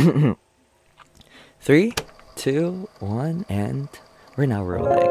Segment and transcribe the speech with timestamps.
[1.60, 1.92] Three,
[2.36, 3.88] two, one, and
[4.36, 5.10] we're now rolling.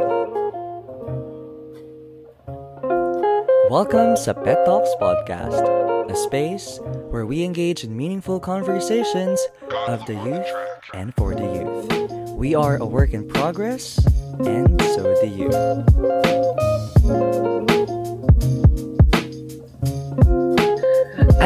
[3.70, 6.80] Welcome to Pet Talks Podcast, a space
[7.10, 9.40] where we engage in meaningful conversations
[9.88, 10.48] of the youth
[10.94, 12.32] and for the youth.
[12.32, 14.04] We are a work in progress,
[14.40, 15.50] and so do you.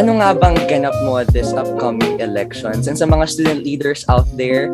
[0.04, 2.92] Ano nga bang ganap mo this upcoming elections?
[2.92, 4.68] And sa mga student leaders out there,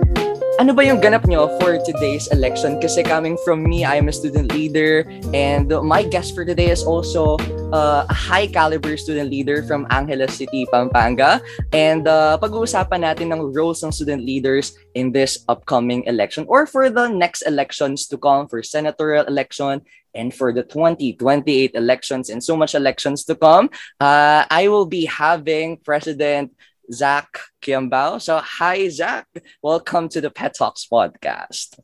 [0.59, 2.83] ano ba yung ganap nyo for today's election?
[2.83, 6.83] Kasi coming from me, I am a student leader and my guest for today is
[6.83, 7.39] also
[7.71, 11.39] uh, a high caliber student leader from Angeles City, Pampanga.
[11.71, 16.91] And uh, pag-uusapan natin ng roles ng student leaders in this upcoming election or for
[16.91, 19.79] the next elections to come for senatorial election
[20.11, 23.69] and for the 2028 elections and so much elections to come.
[24.01, 26.51] Uh, I will be having President
[26.91, 27.27] Zach
[27.61, 28.21] Kiambao.
[28.21, 29.27] So, hi, Zach.
[29.61, 31.79] Welcome to the Pet Talks podcast.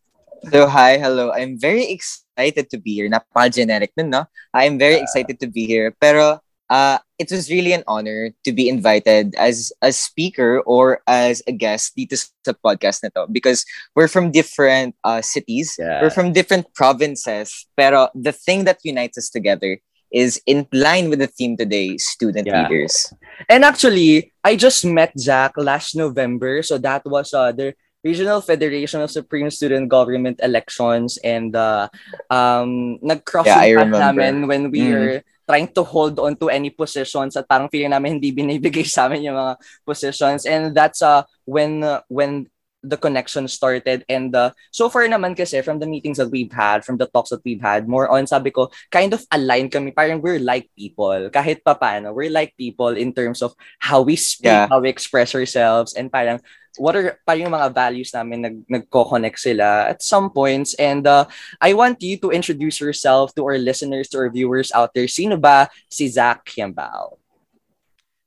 [0.51, 1.31] So, hi, hello.
[1.31, 3.09] I'm very excited to be here.
[3.09, 4.25] Napaka-generic nun, no?
[4.53, 5.95] I'm very excited to be here.
[6.01, 11.41] Pero uh, it was really an honor to be invited as a speaker or as
[11.47, 13.65] a guest dito sa podcast na to because
[13.95, 16.01] we're from different uh, cities, yeah.
[16.01, 19.77] we're from different provinces, pero the thing that unites us together
[20.15, 22.63] is in line with the theme today, student yeah.
[22.63, 23.11] leaders.
[23.51, 29.01] And actually, I just met Zach last November, so that was uh, the Regional Federation
[29.01, 31.89] of Supreme Student Government Elections and uh,
[32.29, 34.93] um, nag-cross yeah, namin when we mm.
[34.93, 35.15] were
[35.49, 39.29] trying to hold on to any positions at parang feeling namin hindi binibigay sa amin
[39.29, 42.49] yung mga positions and that's uh when uh, when
[42.85, 46.85] the connection started and uh, so far naman kasi from the meetings that we've had
[46.85, 49.91] from the talks that we've had more on sabi ko kind of aligned kami.
[49.91, 51.29] Parang we're like people.
[51.33, 54.67] Kahit pa paano we're like people in terms of how we speak yeah.
[54.69, 56.39] how we express ourselves and parang
[56.77, 60.75] what are pa yung mga values namin nag nagko-connect sila at some points.
[60.75, 61.25] And uh,
[61.63, 65.07] I want you to introduce yourself to our listeners to our viewers out there.
[65.07, 67.25] Sino ba si Zach Kiambao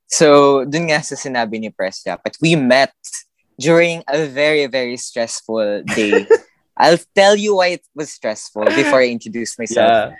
[0.08, 2.96] So dun nga sa sinabi ni Press Dapat we met
[3.58, 6.26] during a very very stressful day
[6.78, 10.16] I'll tell you why it was stressful before I introduce myself yeah.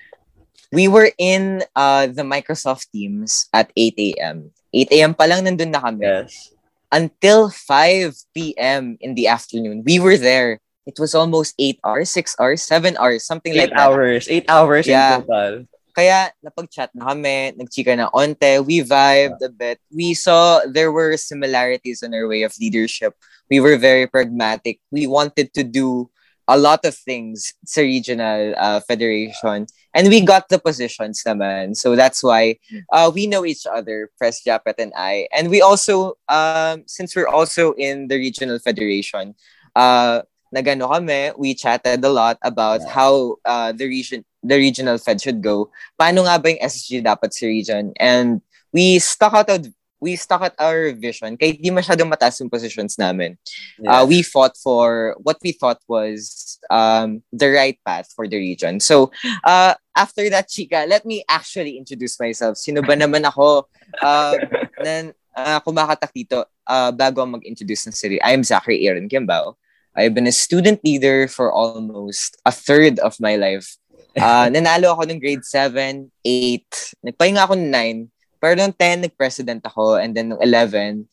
[0.73, 4.51] we were in uh, the Microsoft Teams at 8 a.m.
[4.75, 5.15] 8 a.m.
[5.17, 6.05] pa lang nandun na kami.
[6.05, 6.53] Yes
[6.93, 8.97] until 5 p.m.
[9.01, 9.83] in the afternoon.
[9.85, 10.61] We were there.
[10.87, 14.49] It was almost 8 hours, 6 hours, 7 hours, something eight like hours, that.
[14.49, 15.17] 8 hours yeah.
[15.17, 15.69] in total.
[15.99, 19.83] Kaya napag-chat na kami, nagchika na onte, we vibed a bit.
[19.91, 23.19] We saw there were similarities in our way of leadership.
[23.51, 24.79] We were very pragmatic.
[24.95, 26.07] We wanted to do
[26.47, 29.67] a lot of things sa regional uh, federation.
[29.91, 31.75] And we got the positions naman.
[31.75, 32.63] So that's why
[32.95, 35.27] uh, we know each other, Press Japet and I.
[35.35, 39.35] And we also, um, since we're also in the regional federation,
[39.75, 40.23] uh,
[40.55, 45.43] nagano kami, we chatted a lot about how uh, the region the regional fed should
[45.43, 45.71] go.
[45.99, 47.93] Paano nga ba yung SSG dapat sa region?
[47.99, 48.41] And
[48.73, 49.67] we stuck out of
[50.01, 53.35] we stuck at our vision kahit di masyadong mataas yung positions namin.
[53.83, 54.03] Yeah.
[54.03, 58.79] Uh, we fought for what we thought was um, the right path for the region.
[58.79, 59.11] So,
[59.43, 62.59] uh, after that, Chika, let me actually introduce myself.
[62.59, 63.69] Sino ba naman ako?
[63.89, 64.37] Uh,
[64.85, 68.21] nan, uh, kumakatak dito uh, bago mag-introduce ng sarili.
[68.21, 69.57] I am Zachary Aaron Kimbao.
[69.97, 73.81] I've been a student leader for almost a third of my life.
[74.17, 77.05] Uh, nanalo ako ng grade 7, 8.
[77.05, 77.71] Nagpahinga ako ng
[78.09, 79.99] 9 pero nung 10, nag-president ako.
[79.99, 81.07] And then nung 11,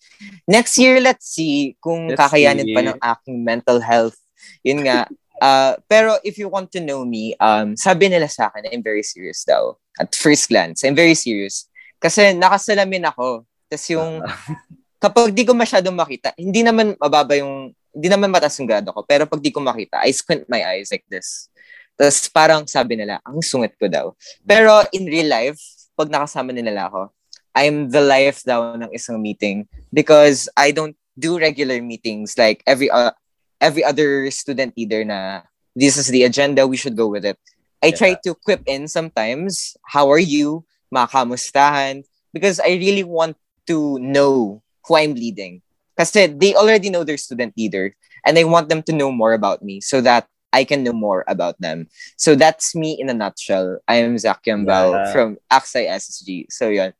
[0.45, 2.75] next year, let's see kung let's kakayanin see.
[2.77, 4.17] pa ng aking mental health.
[4.61, 5.09] Yun nga.
[5.41, 9.03] Uh, pero if you want to know me, um, sabi nila sa akin, I'm very
[9.03, 9.75] serious daw.
[9.97, 11.67] At first glance, I'm very serious.
[11.97, 13.43] Kasi nakasalamin ako.
[13.67, 14.21] Tapos yung,
[15.03, 19.01] kapag di ko masyadong makita, hindi naman mababa yung, hindi naman mataas yung grado ko.
[19.01, 21.49] Pero pag di ko makita, I squint my eyes like this.
[21.95, 24.11] Tapos parang sabi nila, ang sungit ko daw.
[24.43, 25.59] Pero in real life,
[25.95, 27.11] pag nakasama nila ako,
[27.55, 29.63] I'm the life daw ng isang meeting
[29.95, 33.15] because I don't do regular meetings like every uh,
[33.63, 37.39] every other student leader na this is the agenda, we should go with it.
[37.83, 37.99] I yeah.
[37.99, 40.67] try to quip in sometimes, how are you?
[40.93, 42.03] Makamustahan.
[42.33, 43.37] Because I really want
[43.67, 45.61] to know who I'm leading.
[45.95, 47.95] Kasi they already know their student leader
[48.27, 51.27] and I want them to know more about me so that I can know more
[51.27, 51.91] about them.
[52.15, 53.83] So that's me in a nutshell.
[53.91, 55.11] I am Zach Yambao yeah.
[55.11, 56.47] from Aksay SSG.
[56.47, 56.95] So yun.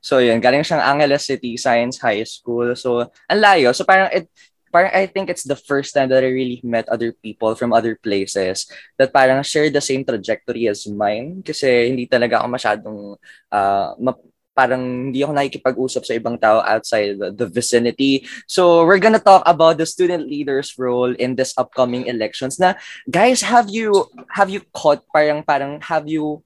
[0.00, 2.72] So yun, galing siyang Angeles City Science High School.
[2.72, 3.76] So ang layo.
[3.76, 4.32] So parang it
[4.72, 7.96] parang I think it's the first time that I really met other people from other
[7.96, 12.98] places that parang share the same trajectory as mine kasi hindi talaga ako masyadong
[13.52, 14.24] uh, ma-
[14.56, 18.24] parang hindi ako nakikipag-usap sa ibang tao outside the, vicinity.
[18.48, 22.56] So we're gonna talk about the student leaders role in this upcoming elections.
[22.56, 26.40] Na guys, have you have you caught parang parang have you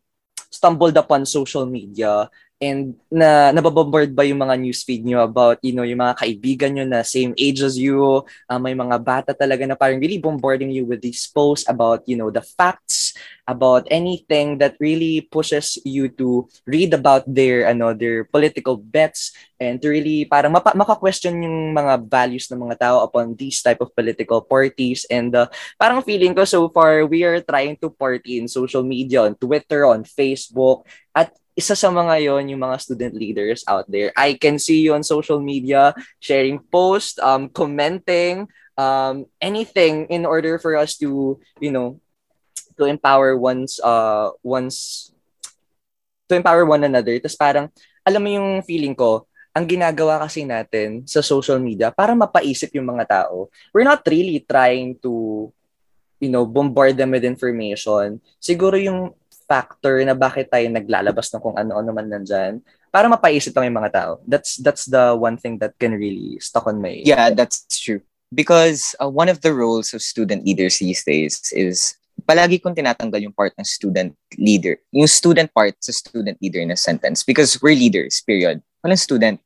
[0.50, 2.26] stumbled upon social media
[2.60, 6.84] and na nababombard ba yung mga newsfeed nyo about, you know, yung mga kaibigan nyo
[6.84, 10.84] na same age as you, uh, may mga bata talaga na parang really bombarding you
[10.84, 13.16] with these posts about, you know, the facts,
[13.48, 19.80] about anything that really pushes you to read about their, ano, their political bets and
[19.80, 23.90] to really parang mapa- maka-question yung mga values ng mga tao upon these type of
[23.96, 25.08] political parties.
[25.08, 25.48] And uh,
[25.80, 29.88] parang feeling ko so far we are trying to party in social media on Twitter
[29.88, 30.84] on Facebook
[31.16, 34.08] at isa sa mga yon yung mga student leaders out there.
[34.16, 38.48] I can see you on social media sharing posts, um, commenting,
[38.80, 42.00] um, anything in order for us to, you know,
[42.80, 45.12] to empower one's, uh, one's,
[46.32, 47.20] to empower one another.
[47.20, 47.68] Tapos parang,
[48.08, 52.88] alam mo yung feeling ko, ang ginagawa kasi natin sa social media para mapaisip yung
[52.88, 53.52] mga tao.
[53.76, 55.12] We're not really trying to,
[56.22, 58.22] you know, bombard them with information.
[58.40, 59.12] Siguro yung
[59.50, 62.62] factor na bakit tayo naglalabas ng kung ano-ano man nandyan
[62.94, 64.12] para mapaisip lang yung mga tao.
[64.22, 68.06] That's that's the one thing that can really stuck on my Yeah, that's true.
[68.30, 73.18] Because uh, one of the roles of student leaders these days is palagi kong tinatanggal
[73.18, 74.78] yung part ng student leader.
[74.94, 78.62] Yung student part sa student leader in a sentence because we're leaders, period.
[78.86, 79.42] Walang student.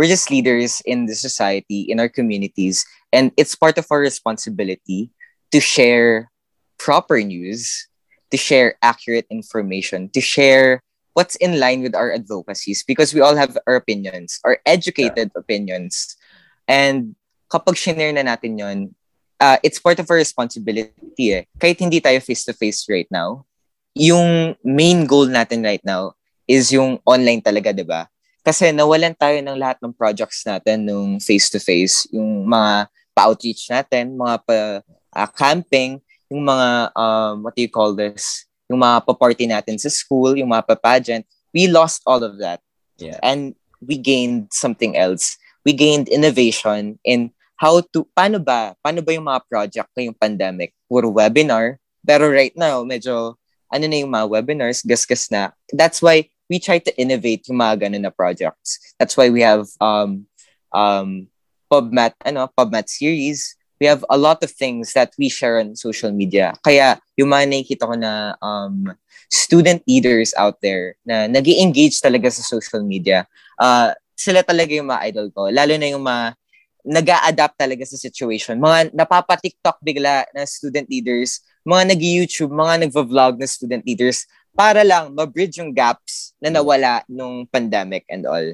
[0.00, 5.12] We're just leaders in the society, in our communities, and it's part of our responsibility
[5.52, 6.32] to share
[6.80, 7.91] proper news
[8.32, 10.80] to share accurate information, to share
[11.12, 15.38] what's in line with our advocacies because we all have our opinions, our educated yeah.
[15.38, 16.16] opinions.
[16.64, 17.14] And
[17.52, 18.96] kapag shinare na natin yon,
[19.36, 21.44] uh, it's part of our responsibility eh.
[21.60, 23.44] Kahit hindi tayo face-to-face right now,
[23.92, 26.16] yung main goal natin right now
[26.48, 28.08] is yung online talaga, di ba?
[28.40, 34.40] Kasi nawalan tayo ng lahat ng projects natin nung face-to-face, yung mga pa-outreach natin, mga
[34.48, 38.48] pa-camping, uh, yung mga, um, what do you call this?
[38.72, 42.64] Yung mga pa-party natin sa school, yung mga pa-pageant, we lost all of that.
[42.96, 43.20] Yeah.
[43.20, 43.52] And
[43.84, 45.36] we gained something else.
[45.68, 50.72] We gained innovation in how to, paano ba, paano ba yung mga project ngayong pandemic?
[50.88, 51.76] Puro webinar.
[52.00, 53.36] Pero right now, medyo,
[53.68, 55.52] ano na yung mga webinars, gas-gas na.
[55.68, 58.80] That's why we try to innovate yung mga ganun na projects.
[58.96, 60.24] That's why we have um,
[60.72, 61.28] um,
[61.68, 66.14] PubMat, ano, PubMat series we have a lot of things that we share on social
[66.14, 66.54] media.
[66.62, 68.94] Kaya yung mga nakikita ko na um,
[69.26, 73.26] student leaders out there na nag engage talaga sa social media,
[73.58, 75.50] uh, sila talaga yung mga idol ko.
[75.50, 76.38] Lalo na yung mga
[76.86, 78.54] nag adapt talaga sa situation.
[78.54, 85.10] Mga napapa-TikTok bigla na student leaders, mga nag-YouTube, mga nagva-vlog na student leaders para lang
[85.10, 88.46] ma-bridge yung gaps na nawala nung pandemic and all.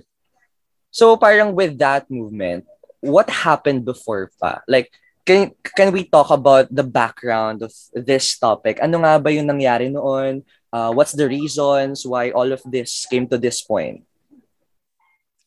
[0.89, 2.65] So parang with that movement,
[3.05, 4.65] what happened before pa?
[4.65, 4.89] Like,
[5.29, 8.81] can, can we talk about the background of this topic?
[8.81, 10.41] Ano nga ba yung nangyari noon?
[10.73, 14.09] Uh, what's the reasons why all of this came to this point?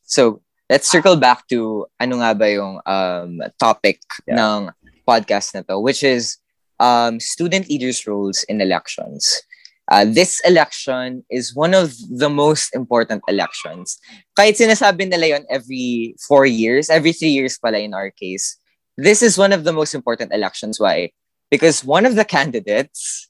[0.06, 4.38] So, let's circle back to ano nga ba yung um, topic yeah.
[4.38, 4.69] ng
[5.01, 6.38] podcast na to, which is
[6.77, 9.42] um, student leaders' roles in elections.
[9.89, 13.98] Uh, this election is one of the most important elections.
[14.38, 18.61] Kahit sinasabi nila yon every four years, every three years pala in our case,
[19.01, 20.80] this is one of the most important elections.
[20.80, 21.12] Why?
[21.50, 23.27] Because one of the candidates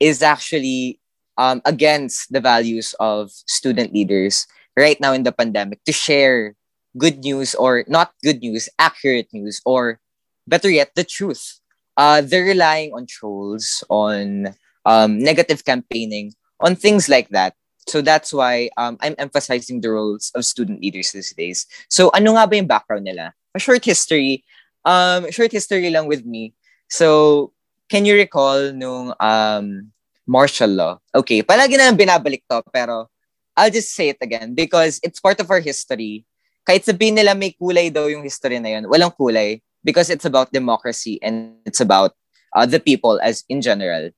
[0.00, 0.98] is actually
[1.36, 4.46] um, against the values of student leaders
[4.76, 6.56] right now in the pandemic to share
[6.96, 10.00] good news or not good news, accurate news, or
[10.48, 11.60] better yet, the truth.
[11.96, 17.54] Uh, they're relying on trolls, on um, negative campaigning, on things like that.
[17.86, 21.66] So that's why um, I'm emphasizing the roles of student leaders these days.
[21.88, 23.34] So ano nga ba yung background nila?
[23.54, 24.44] A short history,
[24.84, 26.54] um, short history lang with me.
[26.88, 27.52] So,
[27.88, 29.90] can you recall nung um,
[30.26, 30.98] martial law?
[31.14, 33.10] Okay, palagi na binabalik to, pero
[33.56, 36.24] I'll just say it again because it's part of our history.
[36.64, 40.52] Kahit sabihin nila may kulay daw yung history na yun, walang kulay because it's about
[40.52, 42.14] democracy and it's about
[42.54, 44.10] uh, the people as in general.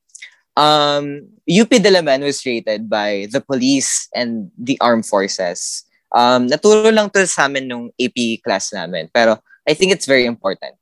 [0.53, 5.85] Um, UP Dalaman was created by the police and the armed forces.
[6.13, 9.09] Um, naturo lang to sa amin nung AP class namin.
[9.09, 10.77] Pero I think it's very important.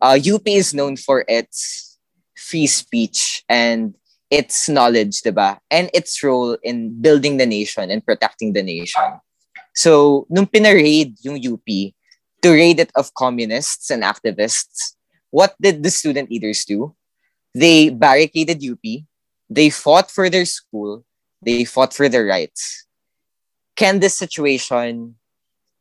[0.00, 1.98] Uh, UP is known for its
[2.36, 3.94] free speech and
[4.30, 5.58] its knowledge, diba?
[5.70, 9.20] And its role in building the nation and protecting the nation.
[9.74, 11.66] So, nung pinaraid yung UP
[12.42, 14.94] to raid it of communists and activists,
[15.30, 16.94] what did the student leaders do?
[17.54, 19.04] They barricaded UP.
[19.50, 21.04] They fought for their school.
[21.42, 22.88] They fought for their rights.
[23.78, 25.14] can this situation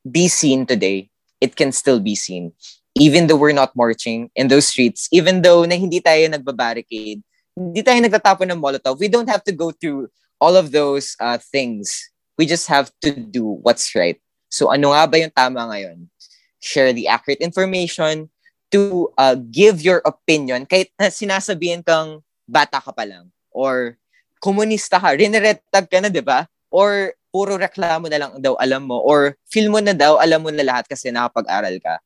[0.05, 1.09] be seen today?
[1.41, 2.53] It can still be seen.
[2.97, 7.21] Even though we're not marching in those streets, even though na hindi tayo nagbabarricade,
[7.53, 10.09] hindi tayo nagtatapon ng Molotov, we don't have to go through
[10.41, 12.09] all of those uh, things.
[12.37, 14.17] We just have to do what's right.
[14.49, 16.09] So ano nga ba yung tama ngayon?
[16.57, 18.29] Share the accurate information
[18.73, 23.97] to uh, give your opinion kahit na sinasabihin kang bata ka pa lang or
[24.37, 26.45] komunista ka, rineretag ka na, di ba?
[26.69, 30.49] Or puro reklamo na lang daw alam mo or feel mo na daw alam mo
[30.49, 32.01] na lahat kasi nakapag-aral ka.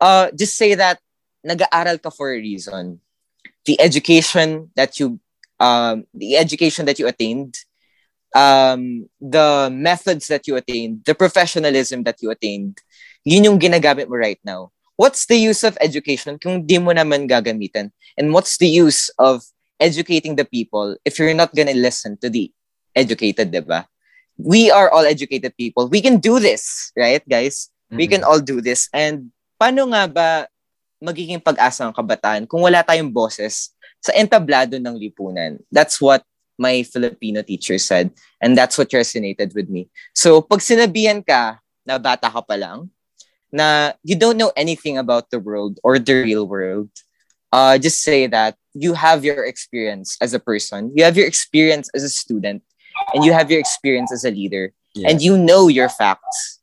[0.00, 0.96] Uh, just say that
[1.44, 2.96] nag-aaral ka for a reason.
[3.68, 5.20] The education that you
[5.60, 7.60] um, the education that you attained,
[8.32, 12.80] um, the methods that you attained, the professionalism that you attained,
[13.28, 14.72] yun yung ginagamit mo right now.
[14.96, 17.92] What's the use of education kung di mo naman gagamitin?
[18.16, 19.44] And what's the use of
[19.76, 22.48] educating the people if you're not gonna listen to the
[22.96, 23.91] educated, di ba?
[24.38, 25.88] We are all educated people.
[25.88, 27.70] We can do this, right, guys?
[27.88, 27.96] Mm-hmm.
[27.96, 28.88] We can all do this.
[28.92, 30.28] And paano nga ba
[31.02, 35.58] magiging pag-asa ng kabataan kung wala tayong boses sa entablado ng lipunan?
[35.70, 36.22] That's what
[36.58, 38.14] my Filipino teacher said.
[38.40, 39.90] And that's what resonated with me.
[40.14, 42.90] So, pag sinabihan ka na bata ka pa lang,
[43.52, 46.88] na you don't know anything about the world or the real world,
[47.52, 51.90] uh, just say that you have your experience as a person, you have your experience
[51.94, 52.64] as a student,
[53.14, 55.08] and you have your experience as a leader yeah.
[55.08, 56.62] and you know your facts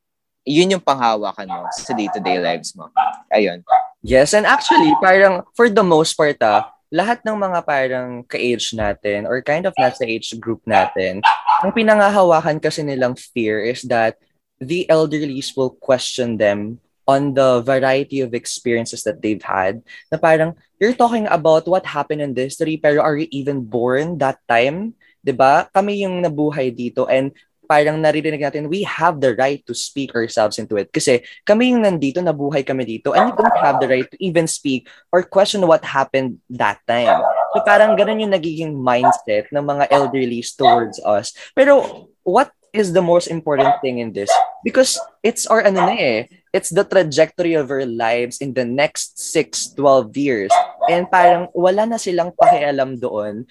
[0.50, 2.89] yun yung panghawakan mo sa day-to-day lives mo.
[3.29, 3.62] Ayun.
[4.01, 9.29] Yes, and actually, parang for the most part, ah, lahat ng mga parang ka-age natin
[9.29, 11.22] or kind of nasa age group natin,
[11.62, 14.18] ang pinangahawakan kasi nilang fear is that
[14.58, 19.86] the elderlies will question them on the variety of experiences that they've had.
[20.10, 24.41] Na parang, you're talking about what happened in history, pero are you even born that
[24.50, 24.98] time?
[25.29, 25.69] 'Di ba?
[25.69, 27.29] Kami yung nabuhay dito and
[27.69, 30.89] parang naririnig natin, we have the right to speak ourselves into it.
[30.89, 34.50] Kasi kami yung nandito, nabuhay kami dito, and we don't have the right to even
[34.50, 37.21] speak or question what happened that time.
[37.53, 41.38] So parang ganun yung nagiging mindset ng mga elderlies towards us.
[41.53, 44.33] Pero what is the most important thing in this?
[44.65, 46.19] Because it's our ano na eh,
[46.50, 50.51] it's the trajectory of our lives in the next 6, 12 years.
[50.89, 53.45] And parang wala na silang pakialam doon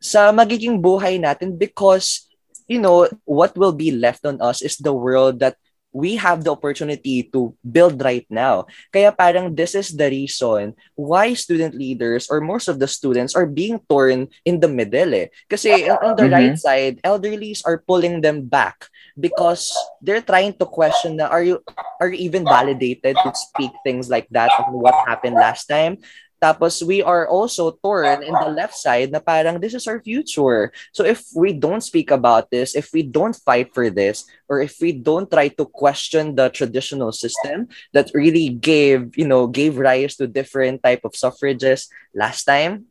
[0.00, 2.28] sa magiging buhay natin because
[2.68, 5.56] you know what will be left on us is the world that
[5.96, 8.68] we have the opportunity to build right now.
[8.92, 13.48] Kaya parang this is the reason why student leaders or most of the students are
[13.48, 15.32] being torn in the middle eh.
[15.48, 16.36] Kasi on the mm-hmm.
[16.36, 19.72] right side, elderlies are pulling them back because
[20.04, 21.64] they're trying to question na are you
[21.96, 25.96] are you even validated to speak things like that on what happened last time?
[26.42, 30.72] Tapos we are also torn in the left side na parang this is our future.
[30.92, 34.76] So if we don't speak about this, if we don't fight for this, or if
[34.80, 40.16] we don't try to question the traditional system that really gave, you know, gave rise
[40.16, 42.86] to different type of suffrages last time,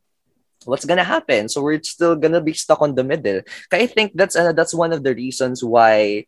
[0.66, 1.48] what's gonna happen?
[1.48, 3.42] So we're still gonna be stuck on the middle.
[3.72, 6.26] I think that's uh, that's one of the reasons why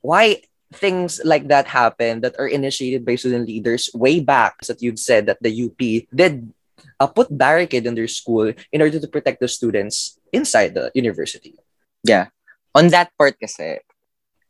[0.00, 4.98] why things like that happen that are initiated by student leaders way back that you've
[4.98, 5.78] said that the UP
[6.14, 6.52] did
[6.98, 11.54] uh, put barricade in their school in order to protect the students inside the university.
[12.02, 12.28] Yeah.
[12.74, 13.80] On that part kasi,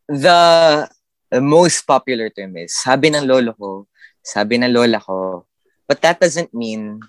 [0.08, 0.88] the,
[1.34, 3.86] most popular term is, sabi ng lolo ko,
[4.22, 5.44] sabi ng lola ko,
[5.88, 7.00] but that doesn't mean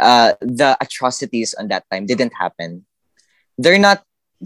[0.00, 2.84] uh, the atrocities on that time didn't happen.
[3.58, 4.02] They're not,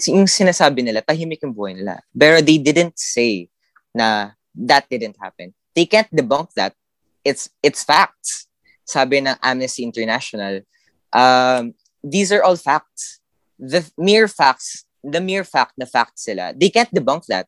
[0.06, 2.02] yung sinasabi nila, tahimik yung buhay nila.
[2.14, 3.49] Pero they didn't say
[3.94, 5.54] na that didn't happen.
[5.75, 6.75] They can't debunk that.
[7.25, 8.47] It's it's facts.
[8.85, 10.66] Sabi ng Amnesty International,
[11.12, 13.20] um, these are all facts.
[13.61, 17.47] The mere facts, the mere fact na facts sila, they can't debunk that.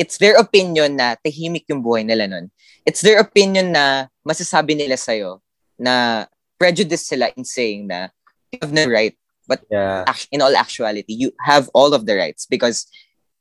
[0.00, 2.48] It's their opinion na tahimik yung buhay nila nun.
[2.88, 5.44] It's their opinion na masasabi nila sa'yo
[5.76, 6.24] na
[6.56, 8.08] prejudice sila in saying na
[8.50, 9.12] you have no right.
[9.44, 10.08] But yeah.
[10.32, 12.86] in all actuality, you have all of the rights because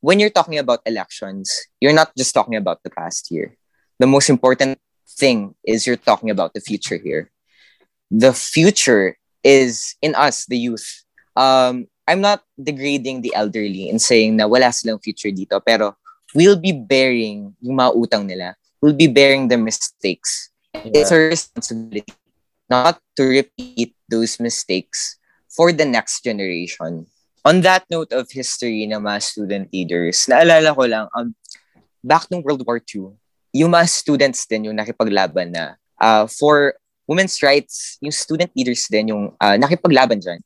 [0.02, 3.56] when you're talking about elections, you're not just talking about the past year.
[4.00, 7.32] The most important thing is you're talking about the future here.
[8.12, 11.04] The future is in us, the youth.
[11.36, 15.96] Um, I'm not degrading the elderly and saying na wala silang future dito, pero
[16.34, 18.56] we'll be bearing yung mga utang nila.
[18.82, 20.50] We'll be bearing the mistakes.
[20.74, 21.04] Yeah.
[21.04, 22.08] It's our responsibility
[22.70, 25.18] not to repeat those mistakes
[25.50, 27.06] for the next generation
[27.46, 31.32] on that note of history ng mga student leaders, naalala ko lang, um,
[32.04, 33.16] back nung World War II,
[33.56, 36.76] yung mga students din yung nakipaglaban na uh, for
[37.10, 40.40] women's rights, yung student leaders din yung uh, nakipaglaban dyan.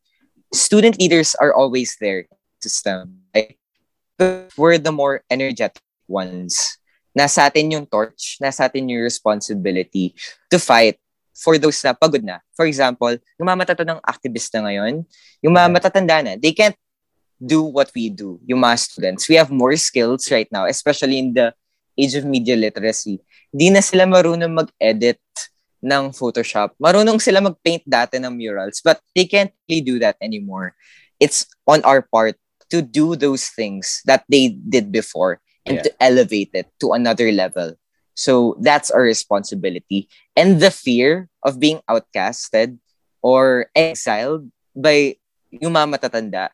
[0.53, 2.29] Student leaders are always there
[2.63, 3.27] system.
[3.35, 3.59] Like,
[4.55, 6.79] we're the more energetic ones.
[7.11, 10.15] Nasa atin yung torch, nasa atin yung responsibility
[10.47, 10.97] to fight
[11.35, 12.39] for those na pagod na.
[12.55, 15.03] For example, yung mga matatandang activist na ngayon,
[15.43, 16.77] yung mga matatanda na, they can't
[17.43, 19.27] do what we do, yung mga students.
[19.27, 21.51] We have more skills right now, especially in the
[21.99, 23.19] age of media literacy.
[23.51, 25.19] Di na sila marunong mag-edit
[25.83, 26.71] ng Photoshop.
[26.79, 30.73] Marunong sila mag-paint dati ng murals, but they can't really do that anymore.
[31.19, 32.39] It's on our part
[32.71, 35.83] to do those things that they did before and yeah.
[35.83, 37.75] to elevate it to another level.
[38.15, 40.07] So that's our responsibility.
[40.35, 42.79] And the fear of being outcasted
[43.21, 45.17] or exiled by
[45.51, 46.49] yung mga matatanda,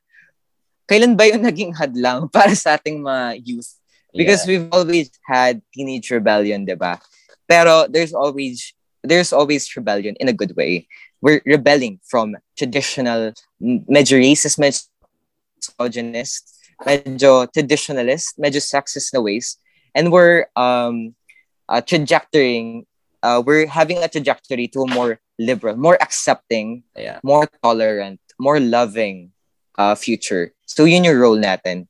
[0.90, 3.70] kailan ba yung naging hadlang para sa ating mga youth?
[4.10, 4.58] Because yeah.
[4.58, 6.98] we've always had teenage rebellion, di ba?
[7.46, 8.74] Pero there's always
[9.06, 10.90] there's always rebellion in a good way.
[11.22, 14.88] We're rebelling from traditional, medyo racist, medyo
[15.60, 19.58] misogynist, medyo traditionalist, medyo sexist na ways.
[19.94, 21.16] And we're um,
[21.68, 22.86] uh, trajectorying,
[23.22, 27.20] uh, we're having a trajectory to a more liberal, more accepting, yeah.
[27.24, 29.32] more tolerant, more loving
[29.80, 30.52] uh, future.
[30.68, 31.88] So yun yung role natin.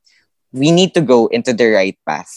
[0.54, 2.30] We need to go into the right path.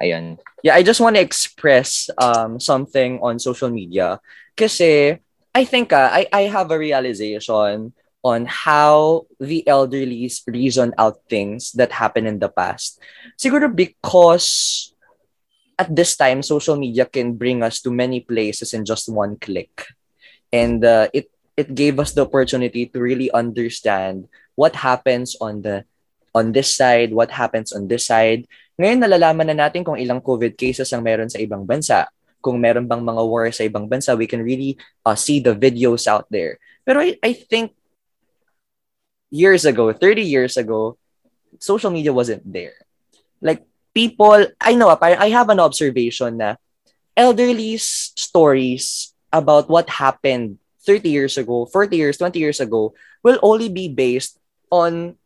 [0.00, 0.40] Ayun.
[0.64, 4.20] Yeah, I just want to express um, something on social media.
[4.56, 5.20] Kasi
[5.52, 7.92] I think uh, I, I have a realization
[8.24, 13.00] on how the elderly reason out things that happened in the past.
[13.38, 14.92] Siguro because
[15.78, 19.70] at this time, social media can bring us to many places in just one click.
[20.52, 25.86] And uh, it, it gave us the opportunity to really understand what happens on the
[26.36, 28.44] on this side, what happens on this side.
[28.76, 32.04] Ngayon, nalalaman na natin kung ilang COVID cases ang meron sa ibang bansa.
[32.44, 34.76] Kung meron bang mga war sa ibang bansa, we can really
[35.08, 36.60] uh, see the videos out there.
[36.84, 37.72] Pero I, I think
[39.32, 41.00] years ago, 30 years ago,
[41.56, 42.76] social media wasn't there.
[43.40, 43.64] Like
[43.96, 46.60] people, I know, I have an observation na
[47.16, 52.92] elderly stories about what happened 30 years ago, 40 years, 20 years ago
[53.24, 54.38] will only be based
[54.70, 55.16] on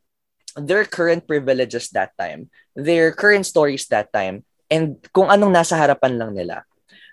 [0.56, 6.18] their current privileges that time, their current stories that time, and kung anong nasa harapan
[6.18, 6.64] lang nila.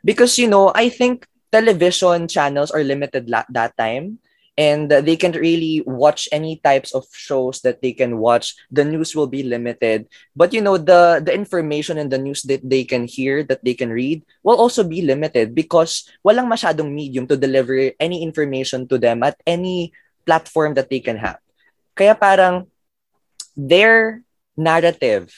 [0.04, 4.20] Because, you know, I think television channels are limited la- that time.
[4.58, 9.14] and they can really watch any types of shows that they can watch the news
[9.14, 13.06] will be limited but you know the the information and the news that they can
[13.06, 17.94] hear that they can read will also be limited because walang masyadong medium to deliver
[18.02, 19.94] any information to them at any
[20.26, 21.38] platform that they can have
[21.98, 22.70] kaya parang
[23.58, 24.22] their
[24.54, 25.34] narrative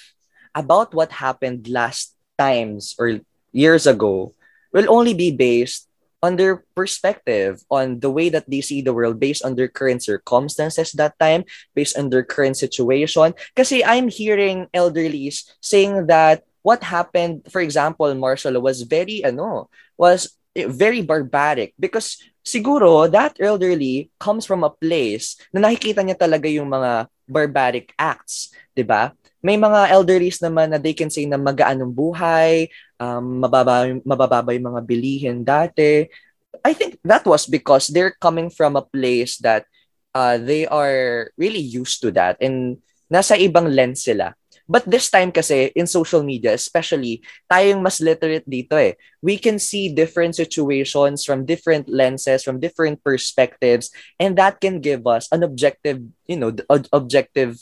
[0.54, 3.24] about what happened last times or
[3.56, 4.36] years ago
[4.76, 5.88] will only be based
[6.22, 10.04] on their perspective, on the way that they see the world based on their current
[10.04, 13.34] circumstances that time, based on their current situation.
[13.56, 20.36] Kasi I'm hearing elderlies saying that what happened, for example, Marshall was very, ano, was
[20.56, 22.20] very barbaric because
[22.50, 28.50] siguro that elderly comes from a place na nakikita niya talaga yung mga barbaric acts,
[28.74, 29.14] 'di ba?
[29.40, 32.68] May mga elderlies naman na they can say na magaan ang buhay,
[33.00, 36.12] um, mababa, mabababa yung mga bilihin dati.
[36.60, 39.64] I think that was because they're coming from a place that
[40.12, 44.36] uh, they are really used to that and nasa ibang lens sila.
[44.70, 48.94] But this time kasi, in social media, especially, tayong mas literate dito eh.
[49.18, 53.90] We can see different situations from different lenses, from different perspectives,
[54.22, 56.54] and that can give us an objective, you know,
[56.94, 57.58] objective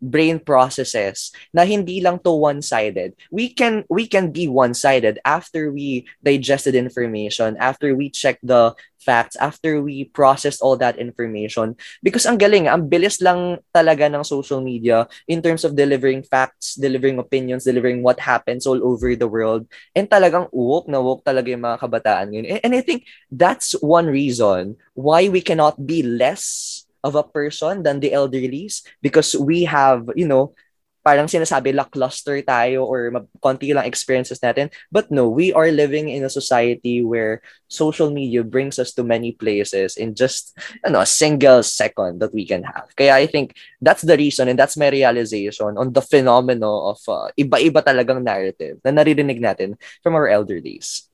[0.00, 3.12] brain processes na hindi lang to one-sided.
[3.30, 9.34] We can we can be one-sided after we digested information, after we check the facts,
[9.40, 11.74] after we process all that information.
[12.04, 16.76] Because ang galing, ang bilis lang talaga ng social media in terms of delivering facts,
[16.76, 19.64] delivering opinions, delivering what happens all over the world.
[19.96, 22.60] And talagang uwok na uwok talaga yung mga kabataan ngayon.
[22.60, 28.00] And I think that's one reason why we cannot be less of a person than
[28.00, 30.54] the elderlies because we have, you know,
[31.00, 33.08] parang sinasabi lackluster tayo or
[33.40, 34.68] konti lang experiences natin.
[34.92, 39.32] But no, we are living in a society where social media brings us to many
[39.32, 40.52] places in just
[40.84, 42.92] you know, a single second that we can have.
[42.96, 47.28] Kaya I think that's the reason and that's my realization on the phenomenon of uh,
[47.36, 51.08] iba-iba talagang narrative na naririnig natin from our elderlies.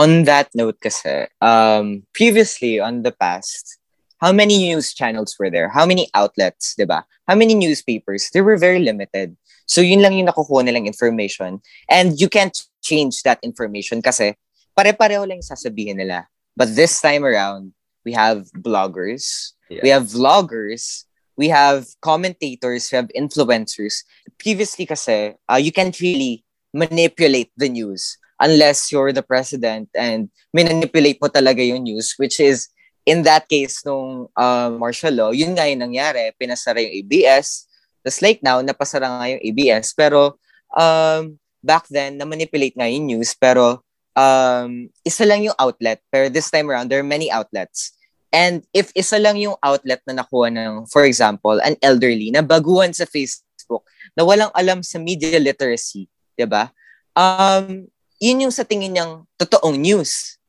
[0.00, 3.79] On that note kasi, um, previously on the past,
[4.20, 5.68] how many news channels were there?
[5.68, 7.04] How many outlets, di ba?
[7.26, 8.30] How many newspapers?
[8.30, 9.36] They were very limited.
[9.66, 11.60] So yun lang yung nakukuha nilang information.
[11.88, 14.34] And you can't change that information kasi
[14.76, 16.28] pare-pareho lang sasabihin nila.
[16.56, 17.72] But this time around,
[18.04, 19.80] we have bloggers, yeah.
[19.82, 21.04] we have vloggers
[21.40, 24.04] we have commentators, we have influencers.
[24.36, 26.44] Previously kasi, uh, you can't really
[26.76, 32.68] manipulate the news unless you're the president and manipulate mo talaga yung news, which is,
[33.10, 37.66] in that case, nung uh, martial law, yun nga yung nangyari, pinasara yung ABS,
[38.00, 40.40] Just like now, napasara nga yung ABS, pero
[40.72, 43.84] um, back then, na-manipulate nga yung news, pero
[44.16, 46.00] um, isa lang yung outlet.
[46.08, 47.92] Pero this time around, there are many outlets.
[48.32, 52.94] And if isa lang yung outlet na nakuha ng, for example, an elderly na baguhan
[52.96, 53.84] sa Facebook,
[54.16, 56.72] na walang alam sa media literacy, di ba?
[57.12, 57.84] Um,
[58.16, 60.39] yun yung sa tingin niyang totoong news.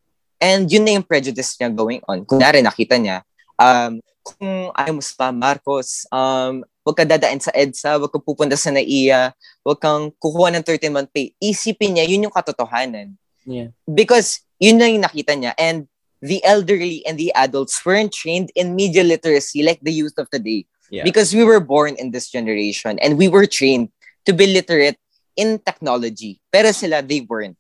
[0.42, 2.26] And yun na yung prejudice niya going on.
[2.26, 3.22] Kung nari nakita niya,
[3.62, 8.58] um, kung ayaw mo sa Marcos, um, wag ka dadaan sa EDSA, wag ka pupunta
[8.58, 11.38] sa NAIA, wag kang kukuha ng 13-month pay.
[11.38, 13.14] Isipin niya, yun yung katotohanan.
[13.46, 13.74] Yeah.
[13.86, 15.54] Because yun na yung nakita niya.
[15.62, 15.86] And
[16.22, 20.66] the elderly and the adults weren't trained in media literacy like the youth of today.
[20.90, 21.06] Yeah.
[21.06, 23.90] Because we were born in this generation and we were trained
[24.26, 24.98] to be literate
[25.38, 26.42] in technology.
[26.54, 27.58] Pero sila, they weren't.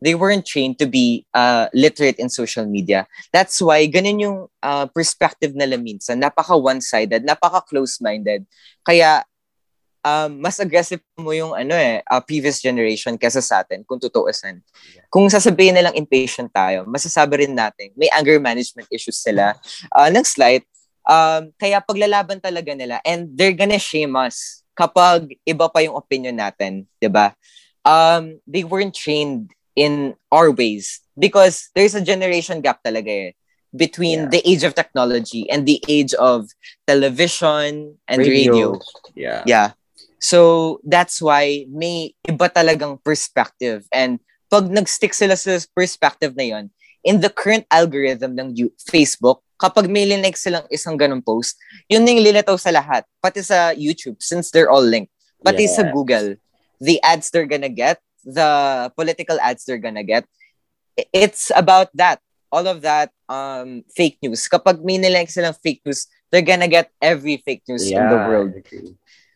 [0.00, 3.04] They weren't trained to be uh, literate in social media.
[3.32, 6.24] That's why ganun yung uh, perspective nila minsan.
[6.24, 8.48] Napaka one-sided, napaka close-minded.
[8.80, 9.28] Kaya
[10.04, 14.60] um, mas aggressive mo yung ano eh, uh, previous generation kesa sa atin, kung tutuusan.
[15.12, 19.56] Kung sasabihin nilang impatient tayo, masasabi rin natin, may anger management issues sila
[19.92, 20.64] uh, ng slight.
[21.04, 26.36] Um, kaya paglalaban talaga nila and they're gonna shame us kapag iba pa yung opinion
[26.36, 27.34] natin, di ba?
[27.84, 33.32] Um, they weren't trained in our ways because there's a generation gap talaga eh
[33.74, 34.30] between yeah.
[34.34, 36.50] the age of technology and the age of
[36.86, 38.74] television and radio.
[38.74, 38.80] radio.
[39.14, 39.42] Yeah.
[39.46, 39.68] Yeah.
[40.20, 43.86] So, that's why may iba talagang perspective.
[43.88, 44.20] And
[44.52, 46.64] pag nag-stick sila sa perspective na yon,
[47.06, 48.52] in the current algorithm ng
[48.84, 51.56] Facebook, kapag may linike silang isang ganong post,
[51.88, 53.08] yun yung lilitaw sa lahat.
[53.22, 55.12] Pati sa YouTube, since they're all linked.
[55.40, 55.80] Pati yes.
[55.80, 56.36] sa Google,
[56.82, 60.24] the ads they're gonna get, the political ads they're gonna get,
[61.12, 62.20] it's about that.
[62.50, 64.48] All of that um, fake news.
[64.50, 68.20] Kapag may nilike silang fake news, they're gonna get every fake news yeah, in the
[68.26, 68.52] world.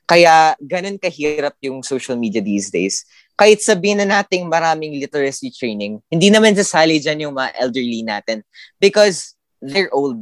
[0.04, 3.06] Kaya ganun kahirap yung social media these days.
[3.34, 8.44] Kahit sabihin na nating maraming literacy training, hindi naman sasali dyan yung mga elderly natin
[8.78, 10.20] because they're old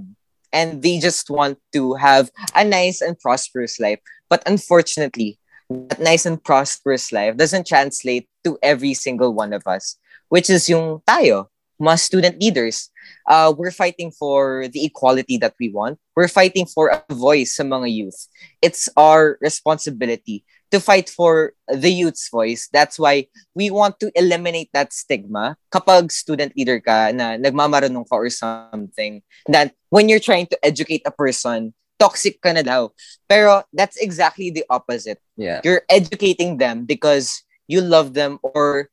[0.52, 3.98] and they just want to have a nice and prosperous life.
[4.30, 5.41] But unfortunately,
[5.88, 9.96] that nice and prosperous life doesn't translate to every single one of us,
[10.28, 11.48] which is yung tayo,
[11.80, 12.92] mga student leaders
[13.28, 15.98] uh, we're fighting for the equality that we want.
[16.16, 18.28] We're fighting for a voice sa mga youth.
[18.60, 22.68] It's our responsibility to fight for the youth's voice.
[22.72, 28.16] That's why we want to eliminate that stigma kapag student leader ka na nagmamarunong ka
[28.16, 29.22] or something.
[29.48, 32.90] That when you're trying to educate a person, toxic ka na daw.
[33.30, 35.22] Pero that's exactly the opposite.
[35.38, 35.62] Yeah.
[35.62, 38.90] You're educating them because you love them or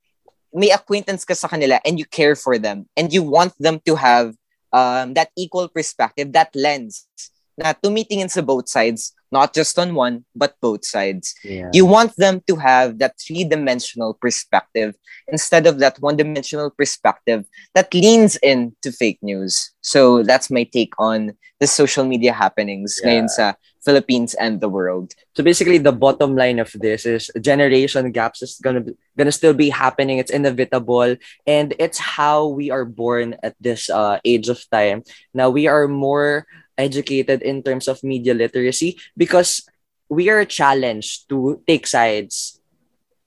[0.53, 3.97] may acquaintance ka sa kanila and you care for them and you want them to
[3.97, 4.37] have
[4.69, 7.09] um, that equal perspective, that lens
[7.57, 11.35] na tumitingin sa both sides, not just on one, but both sides.
[11.43, 11.69] Yeah.
[11.73, 14.95] You want them to have that three-dimensional perspective
[15.27, 19.71] instead of that one-dimensional perspective that leans into fake news.
[19.81, 23.09] So that's my take on the social media happenings yeah.
[23.09, 25.15] ngayon sa Philippines and the world.
[25.35, 29.53] So basically, the bottom line of this is generation gaps is gonna be, gonna still
[29.53, 30.19] be happening.
[30.19, 31.15] It's inevitable,
[31.47, 35.03] and it's how we are born at this uh, age of time.
[35.33, 36.45] Now we are more
[36.79, 39.67] educated in terms of media literacy because
[40.07, 42.63] we are challenged to take sides.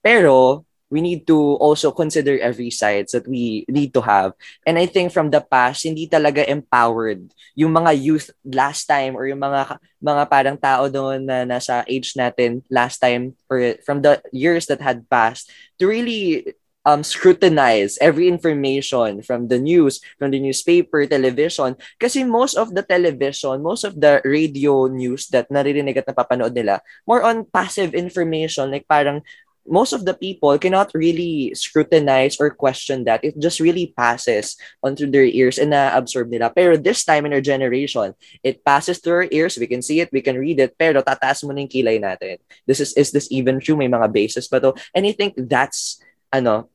[0.01, 4.37] Pero we need to also consider every sides that we need to have.
[4.61, 9.25] And I think from the past, hindi talaga empowered yung mga youth last time or
[9.25, 14.21] yung mga mga parang tao doon na nasa age natin last time or from the
[14.29, 15.49] years that had passed
[15.81, 16.53] to really
[16.85, 21.75] um, scrutinize every information from the news, from the newspaper, television.
[21.99, 26.81] Kasi most of the television, most of the radio news that naririnig at napapanood nila,
[27.07, 29.21] more on passive information, like parang
[29.63, 33.23] most of the people cannot really scrutinize or question that.
[33.23, 36.51] It just really passes onto their ears and na-absorb nila.
[36.51, 39.55] Pero this time in our generation, it passes through our ears.
[39.55, 42.43] We can see it, we can read it, pero tataas mo na yung kilay natin.
[42.67, 43.79] This is, is this even true?
[43.79, 44.75] May mga basis pa to.
[44.91, 46.67] And I think that's, ano,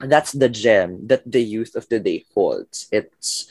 [0.00, 2.88] that's the gem that the youth of the day holds.
[2.92, 3.50] It's,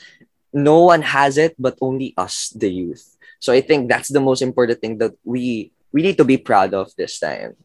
[0.52, 3.16] no one has it, but only us, the youth.
[3.38, 6.74] So I think that's the most important thing that we we need to be proud
[6.74, 7.56] of this time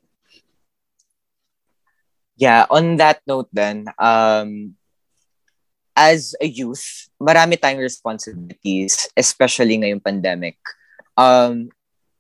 [2.38, 4.76] yeah, on that note then, um,
[5.96, 10.60] as a youth, marami tayong responsibilities, especially ngayong pandemic.
[11.16, 11.72] Um,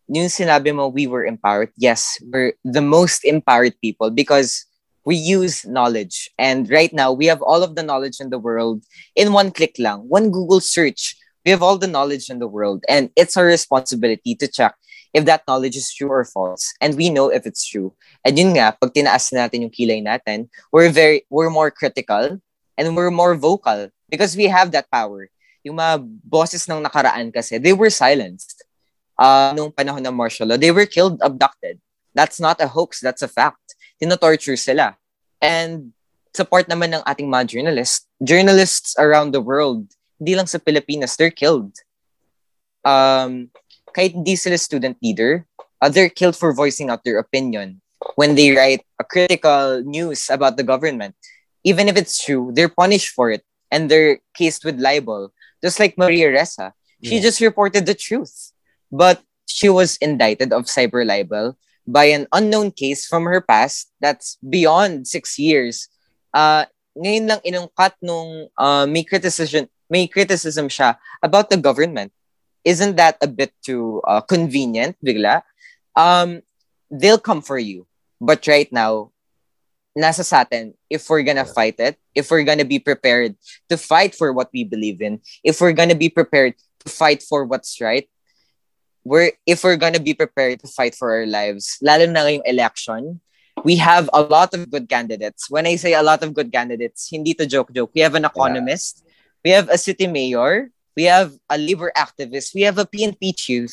[0.07, 1.75] yung sinabi mo, we were empowered.
[1.75, 4.63] Yes, we're the most empowered people because
[5.05, 6.29] we use knowledge.
[6.37, 8.83] And right now, we have all of the knowledge in the world
[9.15, 11.15] in one click lang, one Google search.
[11.45, 12.83] We have all the knowledge in the world.
[12.89, 14.75] And it's our responsibility to check
[15.13, 16.73] if that knowledge is true or false.
[16.81, 17.93] And we know if it's true.
[18.25, 22.41] And yun nga, pag tinaas natin yung kilay natin, we're very, we're more critical
[22.77, 25.29] and we're more vocal because we have that power.
[25.63, 28.65] Yung mga bosses ng nakaraan kasi, they were silenced
[29.17, 31.79] uh, nung panahon ng martial law, they were killed, abducted.
[32.13, 33.64] That's not a hoax, that's a fact.
[33.99, 34.95] Tino-torture sila.
[35.41, 35.93] And
[36.35, 39.87] support naman ng ating mga journalists, journalists around the world,
[40.19, 41.71] hindi lang sa Pilipinas, they're killed.
[42.83, 43.49] Um,
[43.95, 45.47] kahit hindi sila student leader,
[45.81, 47.81] uh, they're killed for voicing out their opinion
[48.15, 51.15] when they write a critical news about the government.
[51.63, 55.33] Even if it's true, they're punished for it and they're cased with libel.
[55.63, 57.25] Just like Maria Ressa, she yeah.
[57.25, 58.51] just reported the truth.
[58.91, 64.37] But she was indicted of cyber libel by an unknown case from her past that's
[64.41, 65.87] beyond six years.
[66.33, 66.65] Uh,
[66.97, 72.11] ngayon lang inungkat nung uh, may criticism may criticism siya about the government.
[72.65, 75.45] Isn't that a bit too uh, convenient, bigla?
[75.93, 76.41] Um,
[76.89, 77.85] they'll come for you.
[78.17, 79.13] But right now,
[79.93, 83.37] nasa sa atin, if we're gonna fight it, if we're gonna be prepared
[83.69, 87.45] to fight for what we believe in, if we're gonna be prepared to fight for
[87.45, 88.09] what's right,
[89.05, 93.21] we're if we're gonna be prepared to fight for our lives, lalo na ngayong election,
[93.63, 95.47] we have a lot of good candidates.
[95.47, 97.93] When I say a lot of good candidates, hindi to joke joke.
[97.93, 99.13] We have an economist, yeah.
[99.45, 103.71] we have a city mayor, we have a labor activist, we have a PNP chief,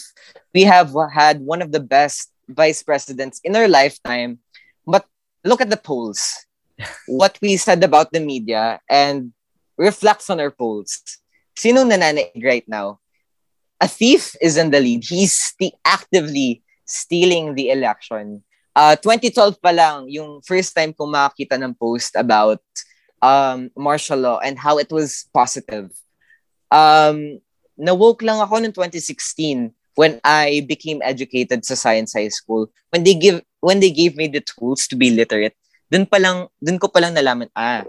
[0.53, 4.39] we have had one of the best vice presidents in our lifetime.
[4.87, 5.09] But
[5.43, 6.29] look at the polls.
[7.07, 9.33] what we said about the media and
[9.77, 11.01] reflects on our polls.
[11.57, 13.02] Sino nananaig right now?
[13.83, 15.03] A thief is in the lead.
[15.03, 18.47] He's st- actively stealing the election.
[18.79, 22.63] Uh, 2012 pa lang, yung first time ko makakita ng post about
[23.19, 25.91] um, martial law and how it was positive.
[26.71, 27.43] Um,
[27.77, 32.71] na-woke lang ako noong 2016 when I became educated sa Science High School.
[32.95, 35.59] When they give when they gave me the tools to be literate,
[35.91, 37.85] dun pa lang dun ko pa lang nalaman ah,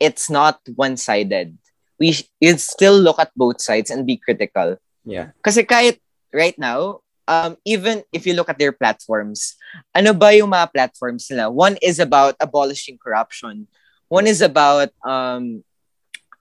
[0.00, 1.54] it's not one-sided.
[2.00, 4.82] We should still look at both sides and be critical.
[5.04, 5.36] Yeah.
[5.44, 6.00] Kasi kahit
[6.32, 9.56] right now, um, even if you look at their platforms,
[9.94, 11.48] ano ba yung mga platforms nila?
[11.48, 13.68] One is about abolishing corruption.
[14.08, 15.64] One is about um,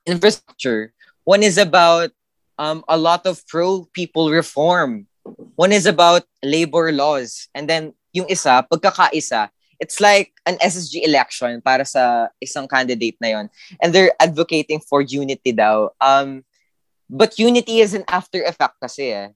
[0.05, 0.93] infrastructure.
[1.23, 2.11] One is about
[2.59, 5.07] um, a lot of pro-people reform.
[5.55, 7.47] One is about labor laws.
[7.55, 9.49] And then yung isa, pagkakaisa,
[9.79, 13.45] it's like an SSG election para sa isang candidate na yon.
[13.81, 15.89] And they're advocating for unity daw.
[15.99, 16.43] Um,
[17.13, 19.29] But unity is an after effect kasi eh.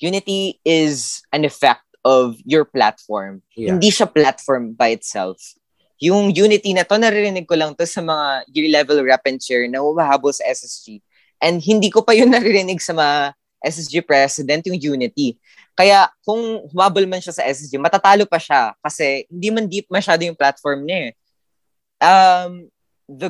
[0.00, 3.44] Unity is an effect of your platform.
[3.52, 3.76] Yeah.
[3.76, 5.36] Hindi siya platform by itself.
[6.00, 9.68] Yung unity na to, naririnig ko lang to sa mga year level rep and chair
[9.68, 11.04] na umahabol sa SSG.
[11.44, 15.36] And hindi ko pa yun naririnig sa mga SSG president, yung unity.
[15.76, 20.24] Kaya kung humabol man siya sa SSG, matatalo pa siya kasi hindi man deep masyado
[20.24, 21.12] yung platform niya eh.
[22.00, 22.72] Um,
[23.04, 23.28] the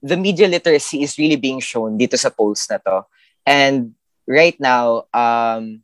[0.00, 3.04] the media literacy is really being shown dito sa polls na to.
[3.48, 3.96] And
[4.28, 5.80] right now, um,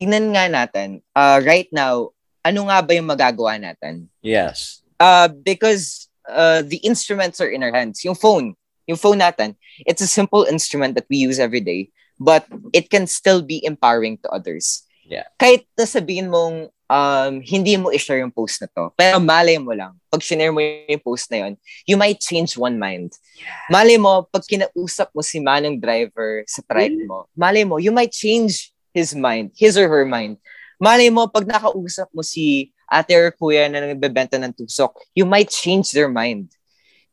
[0.00, 4.08] tingnan nga natin, uh, right now, ano nga ba yung magagawa natin?
[4.24, 4.80] Yes.
[4.96, 8.00] Uh, because uh, the instruments are in our hands.
[8.08, 8.56] Yung phone,
[8.88, 9.52] yung phone natin,
[9.84, 14.16] it's a simple instrument that we use every day, but it can still be empowering
[14.24, 14.88] to others.
[15.04, 15.28] Yeah.
[15.36, 18.90] Kahit sabihin mong um, hindi mo i-share yung post na to.
[18.96, 21.52] Pero malay mo lang, pag sinare mo yung post na yun,
[21.84, 23.12] you might change one mind.
[23.36, 23.68] Yeah.
[23.70, 27.06] Malay mo, pag kinausap mo si manong driver sa trike mm.
[27.06, 30.40] mo, malay mo, you might change his mind, his or her mind.
[30.80, 35.52] Malay mo, pag nakausap mo si ate or kuya na nagbebenta ng tusok, you might
[35.52, 36.48] change their mind.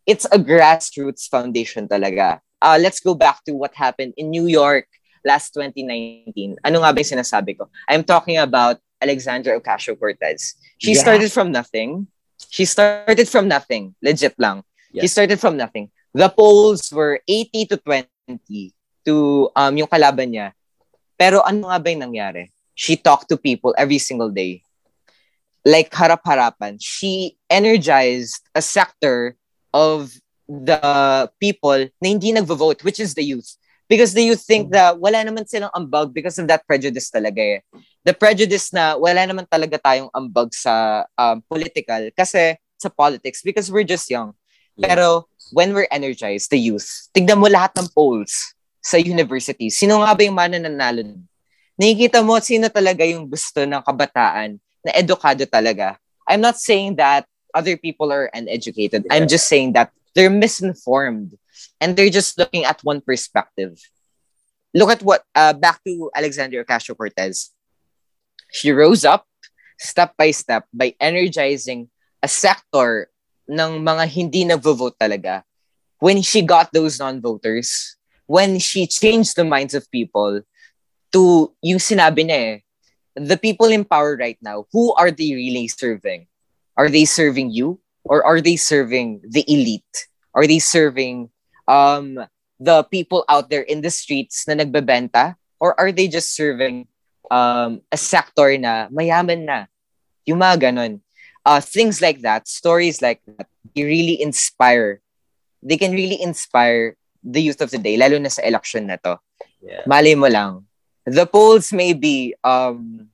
[0.07, 2.39] It's a grassroots foundation talaga.
[2.63, 4.87] Uh, let's go back to what happened in New York
[5.25, 6.61] last 2019.
[6.61, 7.67] Ano nga ba yung sinasabi ko?
[7.89, 10.55] I'm talking about Alexandra Ocasio-Cortez.
[10.77, 11.01] She yeah.
[11.01, 12.07] started from nothing.
[12.49, 13.95] She started from nothing.
[14.01, 14.63] Legit lang.
[14.91, 15.03] Yes.
[15.03, 15.91] She started from nothing.
[16.13, 18.73] The polls were 80 to 20
[19.05, 20.55] to um, yung kalaban niya.
[21.19, 22.51] Pero ano nga ba yung nangyari?
[22.75, 24.63] She talked to people every single day.
[25.63, 26.77] Like harap-harapan.
[26.79, 29.35] She energized a sector
[29.73, 30.11] of
[30.47, 33.57] the people na hindi nagvo-vote, which is the youth.
[33.85, 37.61] Because the youth think that wala naman silang ambag because of that prejudice talaga eh
[38.05, 43.73] the prejudice na wala naman talaga tayong ambag sa um, political kasi sa politics because
[43.73, 44.37] we're just young.
[44.77, 44.93] Yeah.
[44.93, 49.81] Pero when we're energized, the youth, tignan mo lahat ng polls sa universities.
[49.81, 51.17] Sino nga ba yung mananalo?
[51.75, 55.99] nakikita mo sino talaga yung gusto ng kabataan na edukado talaga.
[56.23, 59.09] I'm not saying that other people are uneducated.
[59.09, 59.17] Yeah.
[59.17, 61.35] I'm just saying that they're misinformed
[61.79, 63.79] and they're just looking at one perspective.
[64.73, 67.51] Look at what, uh, back to Alexandria Castro Cortez.
[68.51, 69.25] She rose up
[69.79, 71.89] step by step by energizing
[72.23, 73.09] a sector
[73.47, 75.43] ng mga hindi nagvo-vote talaga.
[75.99, 80.41] When she got those non-voters, when she changed the minds of people
[81.13, 82.55] to yung sinabi niya eh,
[83.15, 86.27] the people in power right now, who are they really serving?
[86.75, 87.79] Are they serving you?
[88.03, 90.07] Or are they serving the elite?
[90.35, 91.31] Are they serving
[91.67, 92.19] um,
[92.59, 95.35] the people out there in the streets na nagbebenta?
[95.59, 96.87] Or are they just serving
[97.31, 99.65] um, a sector na mayaman na?
[100.25, 101.01] Yung mga ganun.
[101.45, 105.01] Uh, things like that, stories like that, they really inspire.
[105.61, 109.17] They can really inspire the youth of today, lalo na sa election na to.
[109.61, 109.81] Yeah.
[109.85, 110.65] Malay mo lang,
[111.05, 113.09] the polls may be um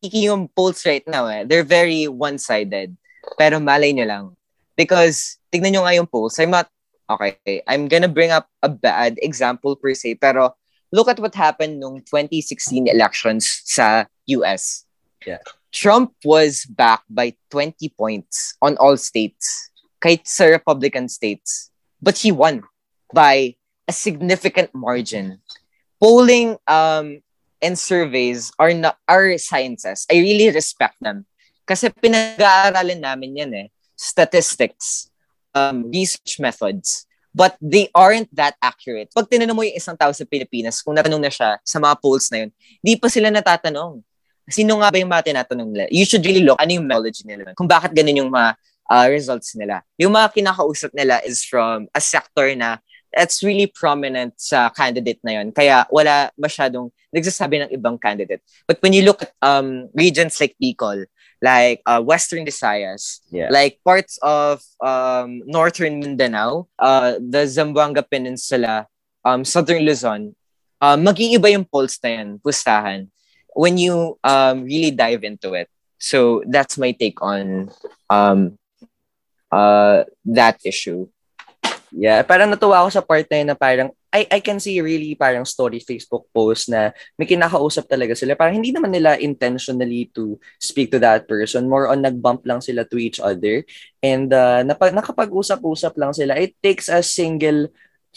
[0.00, 2.94] yung polls right now eh, they're very one-sided.
[3.36, 4.24] Pero malay nyo lang.
[4.76, 6.38] Because, tignan nyo nga yung polls.
[6.38, 6.70] I'm not,
[7.10, 10.56] okay, I'm gonna bring up a bad example per se, pero
[10.92, 14.84] look at what happened nung 2016 elections sa US.
[15.26, 15.42] Yeah.
[15.72, 21.70] Trump was back by 20 points on all states, kahit sa Republican states.
[22.00, 22.62] But he won
[23.12, 25.42] by a significant margin
[26.00, 27.20] polling um,
[27.60, 30.06] and surveys are not are sciences.
[30.10, 31.26] I really respect them.
[31.66, 33.68] Kasi pinag-aaralan namin yan eh.
[33.98, 35.07] Statistics,
[35.58, 37.04] um, research methods.
[37.34, 39.10] But they aren't that accurate.
[39.14, 42.30] Pag tinanong mo yung isang tao sa Pilipinas, kung natanong na siya sa mga polls
[42.32, 42.50] na yun,
[42.82, 44.00] di pa sila natatanong.
[44.48, 45.84] Sino nga ba yung mga tinatanong nila?
[45.92, 47.52] You should really look ano yung knowledge nila.
[47.52, 48.56] Kung bakit ganun yung mga
[48.88, 49.84] uh, results nila.
[50.00, 52.80] Yung mga kinakausap nila is from a sector na
[53.12, 55.52] that's really prominent sa candidate na yon.
[55.52, 58.44] Kaya wala masyadong nagsasabi ng ibang candidate.
[58.68, 61.08] But when you look at um, regions like Bicol,
[61.42, 63.48] like uh, Western Visayas, yeah.
[63.50, 68.86] like parts of um, Northern Mindanao, uh, the Zamboanga Peninsula,
[69.24, 70.34] um, Southern Luzon,
[70.80, 73.08] uh, mag-iiba yung polls na yan, pustahan,
[73.54, 75.68] when you um, really dive into it.
[75.98, 77.70] So that's my take on
[78.10, 78.58] um,
[79.50, 81.06] uh, that issue.
[81.90, 85.12] Yeah, parang natuwa ako sa part na yun na parang I, I can see really
[85.14, 88.36] parang story Facebook post na may kinakausap talaga sila.
[88.40, 91.68] Parang hindi naman nila intentionally to speak to that person.
[91.68, 93.68] More on nag-bump lang sila to each other.
[94.00, 96.40] And uh, nap- nakapag-usap-usap lang sila.
[96.40, 97.68] It takes a single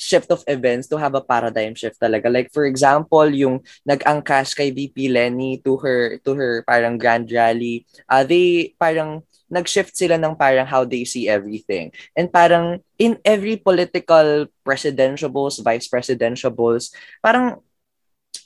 [0.02, 2.32] shift of events to have a paradigm shift talaga.
[2.32, 7.84] Like for example, yung nag-angkas kay VP Lenny to her to her parang grand rally,
[8.08, 11.92] uh, they parang nag-shift sila ng parang how they see everything.
[12.16, 17.60] And parang in every political presidential bulls, vice presidential bulls, parang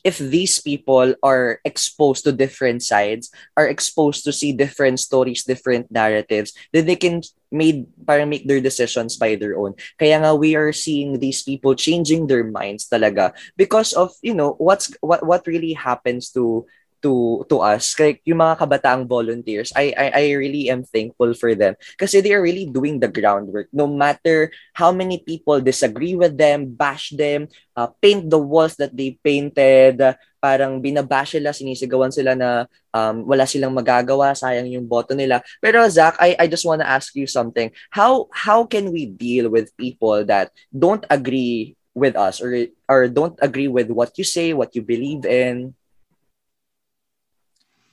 [0.06, 5.89] if these people are exposed to different sides, are exposed to see different stories, different
[5.89, 9.74] narratives, then they can made para make their decisions by their own.
[9.98, 14.54] Kaya nga we are seeing these people changing their minds talaga because of, you know,
[14.62, 16.65] what's what what really happens to
[17.06, 21.54] to to us like yung mga kabataang volunteers I, I I really am thankful for
[21.54, 21.78] them.
[22.02, 23.70] Kasi they are really doing the groundwork.
[23.70, 27.46] No matter how many people disagree with them bash them
[27.78, 30.02] uh, paint the walls that they painted
[30.41, 35.46] parang binabash sila sinisigawan sila na um, wala silang magagawa sayang yung boto nila.
[35.62, 37.70] Pero Zach I I just want to ask you something.
[37.94, 43.38] How how can we deal with people that don't agree with us or or don't
[43.46, 45.78] agree with what you say what you believe in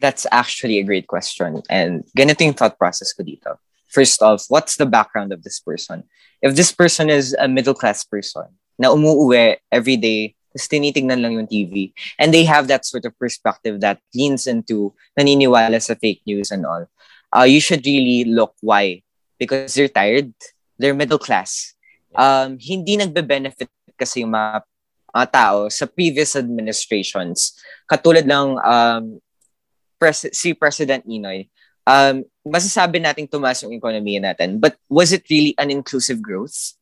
[0.02, 1.62] That's actually a great question.
[1.70, 3.54] And ganito yung thought process ko dito.
[3.86, 6.02] First off, what's the background of this person?
[6.42, 8.50] If this person is a middle class person
[8.82, 13.16] na umuuwi every day, tapos tinitignan lang yung TV, and they have that sort of
[13.16, 16.84] perspective that leans into naniniwala sa fake news and all,
[17.32, 19.00] uh, you should really look why.
[19.38, 20.34] Because they're tired,
[20.76, 21.74] they're middle class.
[22.14, 24.66] Um, hindi nagbe-benefit kasi yung mga,
[25.14, 27.56] mga tao sa previous administrations.
[27.88, 29.04] Katulad ng um,
[30.02, 31.46] pres- si President Ninoy,
[31.86, 34.58] um, masasabi nating tumaas yung ekonomiya natin.
[34.58, 36.74] But was it really an inclusive growth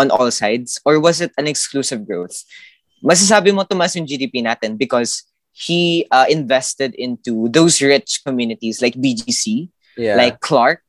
[0.00, 0.80] on all sides?
[0.88, 2.40] Or was it an exclusive growth?
[3.04, 8.96] Masasabi mo tumaas yung GDP natin because he uh, invested into those rich communities like
[8.96, 9.68] BGC,
[10.00, 10.16] yeah.
[10.16, 10.82] like Clark,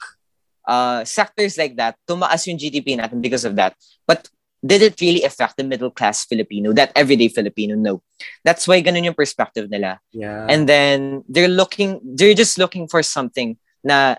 [0.63, 3.75] uh, sectors like that, tumaas yung GDP natin because of that.
[4.07, 4.31] But
[4.65, 7.75] did it really affect the middle class Filipino, that everyday Filipino?
[7.77, 8.01] No.
[8.43, 10.01] That's why ganun yung perspective nila.
[10.11, 10.49] Yeah.
[10.49, 14.17] And then they're looking, they're just looking for something na,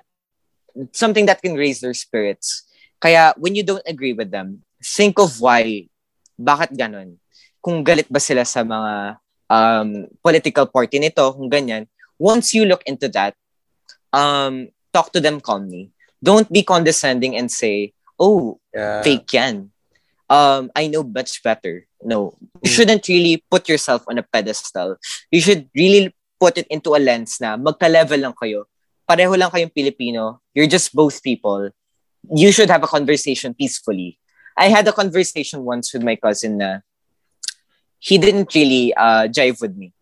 [0.92, 2.62] something that can raise their spirits.
[3.02, 5.90] Kaya when you don't agree with them, think of why,
[6.38, 7.18] bakit ganun?
[7.58, 9.18] Kung galit ba sila sa mga
[9.50, 11.90] um, political party nito, kung ganyan.
[12.18, 13.34] Once you look into that,
[14.12, 15.90] um, talk to them calmly.
[16.22, 19.02] Don't be condescending and say, oh, yeah.
[19.02, 19.74] fake yan.
[20.26, 21.86] Um, I know much better.
[22.02, 24.96] No, you shouldn't really put yourself on a pedestal.
[25.30, 28.66] You should really put it into a lens na magka-level lang kayo.
[29.06, 30.42] Pareho lang kayong Pilipino.
[30.50, 31.70] You're just both people.
[32.26, 34.18] You should have a conversation peacefully.
[34.58, 36.82] I had a conversation once with my cousin na
[37.98, 39.92] he didn't really uh, jive with me.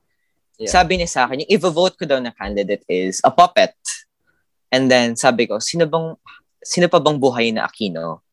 [0.59, 0.71] Yeah.
[0.71, 3.75] Sabi niya sa akin, yung i-vote ko daw na candidate is a puppet.
[4.71, 6.15] And then sabi ko, sino bang
[6.65, 8.25] sino pa bang buhay na Aquino?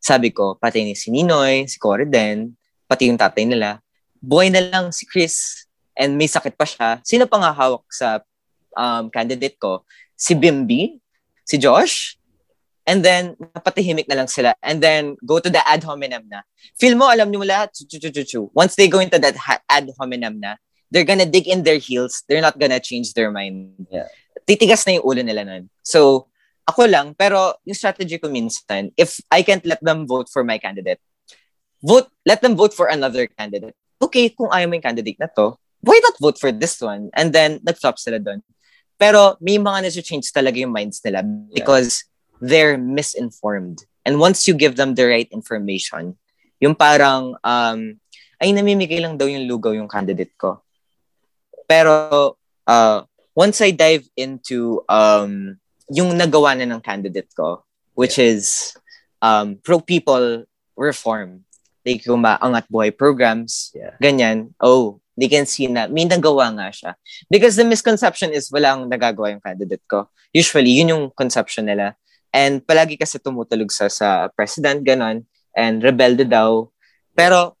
[0.00, 2.54] Sabi ko, pati ni si Ninoy, si Corey Den,
[2.86, 3.82] pati yung tatay nila.
[4.22, 5.66] Buhay na lang si Chris
[5.96, 7.00] and may sakit pa siya.
[7.02, 8.22] Sino pa nga hawak sa
[8.76, 9.82] um, candidate ko?
[10.14, 11.00] Si Bimbi,
[11.42, 12.16] si Josh,
[12.86, 14.54] And then, napatahimik na lang sila.
[14.62, 16.46] And then, go to the ad hominem na.
[16.78, 19.34] Feel mo, alam niyo lahat, chu chu chu chu Once they go into that
[19.66, 20.54] ad hominem na,
[20.94, 22.22] they're gonna dig in their heels.
[22.30, 23.90] They're not gonna change their mind.
[23.90, 24.06] Yeah.
[24.46, 25.66] Titigas na yung ulo nila nun.
[25.82, 26.30] So,
[26.66, 30.58] ako lang, pero yung strategy ko minsan, if I can't let them vote for my
[30.58, 30.98] candidate,
[31.80, 33.74] vote, let them vote for another candidate.
[34.02, 37.08] Okay, kung ayaw mo yung candidate na to, why not vote for this one?
[37.14, 38.42] And then, nag-flop sila doon.
[38.98, 43.84] Pero may mga nasa-change talaga yung minds nila because yeah they're misinformed.
[44.04, 46.16] And once you give them the right information,
[46.60, 47.80] yung parang, um,
[48.40, 50.62] ay namimigay lang daw yung lugaw yung candidate ko.
[51.66, 52.36] Pero,
[52.68, 52.98] uh,
[53.34, 55.58] once I dive into um,
[55.90, 57.62] yung nagawa na ng candidate ko,
[57.94, 58.74] which is
[59.22, 60.44] um, pro-people
[60.76, 61.46] reform,
[61.86, 63.94] like yung maangat buhay programs, yeah.
[64.02, 66.92] ganyan, oh, they can see na may nagawa nga siya.
[67.30, 70.10] Because the misconception is walang nagagawa yung candidate ko.
[70.34, 71.96] Usually, yun yung conception nila.
[72.34, 75.24] And palagi kasi tumutulog sa sa president, ganon.
[75.56, 76.68] And rebelde daw.
[77.16, 77.56] Pero,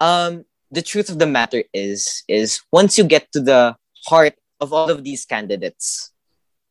[0.00, 3.76] um, the truth of the matter is, is once you get to the
[4.08, 6.08] heart of all of these candidates,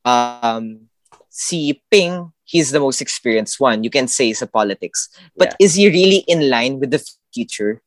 [0.01, 0.89] um,
[1.34, 5.10] si Ping, he's the most experienced one, you can say, sa politics.
[5.34, 5.66] But yeah.
[5.66, 7.02] is he really in line with the
[7.34, 7.82] future?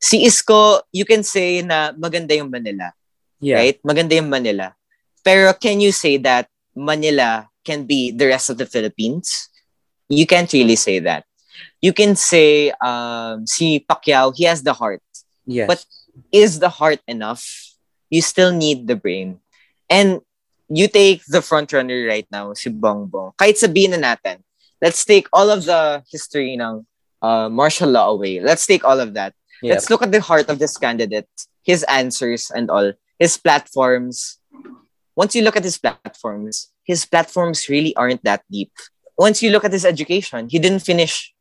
[0.00, 2.96] Si Isko, you can say na maganda yung Manila.
[3.40, 3.60] Yeah.
[3.60, 3.76] Right?
[3.84, 4.72] Maganda yung Manila.
[5.20, 9.50] Pero can you say that Manila can be the rest of the Philippines.
[10.08, 11.26] You can't really say that.
[11.82, 15.02] You can say um, si Pacquiao, he has the heart.
[15.44, 15.66] Yes.
[15.66, 15.84] But
[16.30, 17.42] is the heart enough?
[18.08, 19.40] You still need the brain.
[19.90, 20.22] And
[20.68, 23.34] you take the front runner right now, si Bongbong.
[23.38, 24.42] Kahit sabihin na natin,
[24.82, 26.86] let's take all of the history ng
[27.22, 28.40] uh, martial law away.
[28.40, 29.34] Let's take all of that.
[29.62, 29.72] Yep.
[29.72, 31.28] Let's look at the heart of this candidate,
[31.62, 34.38] his answers and all, his platforms.
[35.16, 38.70] Once you look at his platforms, his platforms really aren't that deep.
[39.16, 41.32] Once you look at his education, he didn't finish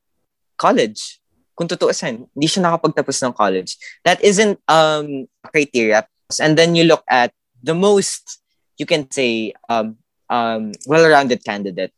[0.57, 1.19] college.
[1.55, 3.76] Kung tutuusin, hindi siya nakapagtapos ng college.
[4.03, 6.07] That isn't um, criteria.
[6.39, 7.32] And then you look at
[7.63, 8.39] the most,
[8.78, 9.97] you can say, um,
[10.30, 11.93] um, well-rounded candidate.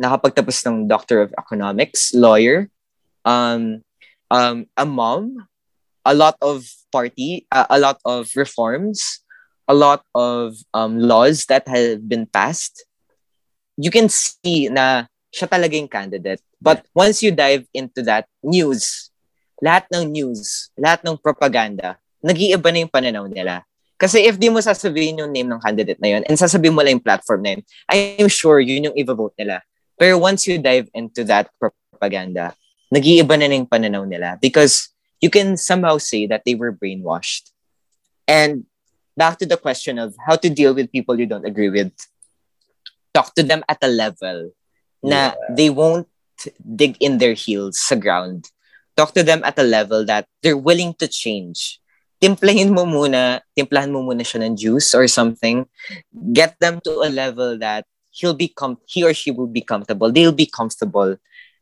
[0.00, 2.68] Nakapagtapos ng Doctor of Economics, lawyer,
[3.24, 3.82] um,
[4.30, 5.46] um, a mom,
[6.04, 9.20] a lot of party, uh, a lot of reforms,
[9.68, 12.84] a lot of um, laws that have been passed,
[13.76, 16.42] you can see na siya talaga yung candidate.
[16.60, 19.08] But once you dive into that news,
[19.62, 23.64] lahat ng news, lahat ng propaganda, nag-iiba na yung pananaw nila.
[24.00, 26.96] Kasi if di mo sasabihin yung name ng candidate na yun and sasabihin mo lang
[26.96, 29.60] yung platform na yun, I'm sure yun yung i-vote nila.
[30.00, 32.56] Pero once you dive into that propaganda,
[32.88, 34.88] nag-iiba na, yung pananaw nila because
[35.20, 37.52] you can somehow say that they were brainwashed.
[38.24, 38.64] And
[39.20, 41.92] back to the question of how to deal with people you don't agree with.
[43.12, 44.56] Talk to them at a level
[45.04, 45.52] na yeah.
[45.52, 46.08] they won't
[46.56, 48.48] dig in their heels sa ground.
[48.96, 51.79] Talk to them at a level that they're willing to change.
[52.20, 55.64] Timplahin mo muna, timplahan mo muna siya ng juice or something.
[56.32, 60.12] Get them to a level that he'll be com- he or she will be comfortable.
[60.12, 61.16] They'll be comfortable.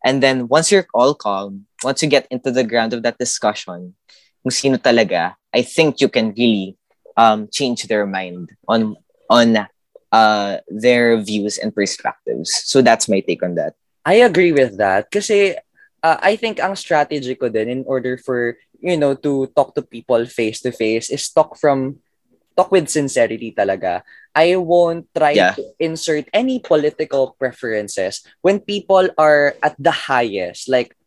[0.04, 3.94] And then once you're all calm, once you get into the ground of that discussion,
[4.42, 6.76] kung sino talaga, I think you can really
[7.16, 8.96] um, change their mind on
[9.30, 9.66] on
[10.12, 12.50] uh, their views and perspectives.
[12.64, 13.74] So that's my take on that.
[14.06, 15.59] I agree with that kasi
[16.02, 19.82] uh, I think ang strategy ko din in order for you know to talk to
[19.82, 21.98] people face to face is talk from
[22.56, 24.02] talk with sincerity talaga.
[24.34, 25.54] I won't try yeah.
[25.54, 30.98] to insert any political preferences when people are at the highest like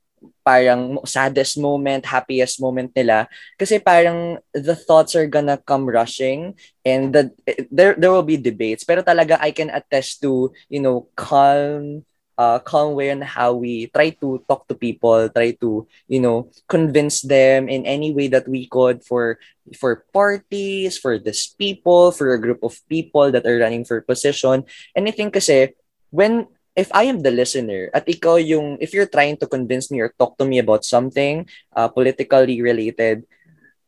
[0.46, 3.28] parang saddest moment, happiest moment nila.
[3.58, 6.56] Kasi parang the thoughts are gonna come rushing
[6.86, 7.32] and the,
[7.70, 8.84] there, there will be debates.
[8.84, 12.06] Pero talaga I can attest to, you know, calm,
[12.42, 16.50] uh, calm way on how we try to talk to people, try to, you know,
[16.66, 19.38] convince them in any way that we could for
[19.78, 24.66] for parties, for this people, for a group of people that are running for position.
[24.98, 25.78] And I think kasi
[26.10, 30.02] when if I am the listener at ikaw yung if you're trying to convince me
[30.02, 31.46] or talk to me about something
[31.78, 33.30] uh, politically related,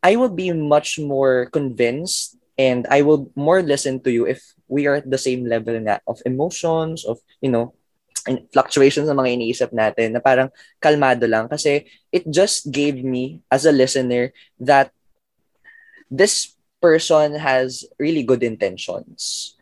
[0.05, 4.85] I will be much more convinced and I will more listen to you if we
[4.85, 7.73] are at the same level na of emotions, of, you know,
[8.51, 10.47] fluctuations ng mga iniisip natin na parang
[10.79, 14.91] kalmado lang kasi it just gave me as a listener that
[16.07, 19.53] this person has really good intentions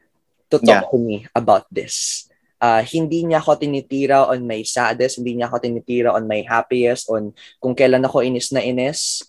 [0.50, 0.90] to talk yeah.
[0.90, 2.28] to me about this.
[2.62, 7.10] Uh, hindi niya ako tinitira on my saddest, hindi niya ako tinitira on my happiest,
[7.10, 9.26] on kung kailan ako inis na inis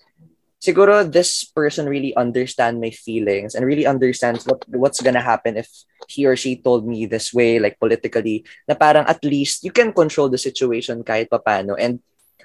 [0.63, 5.67] siguro this person really understand my feelings and really understands what what's gonna happen if
[6.07, 9.91] he or she told me this way like politically na parang at least you can
[9.91, 11.75] control the situation kahit papano.
[11.75, 11.99] And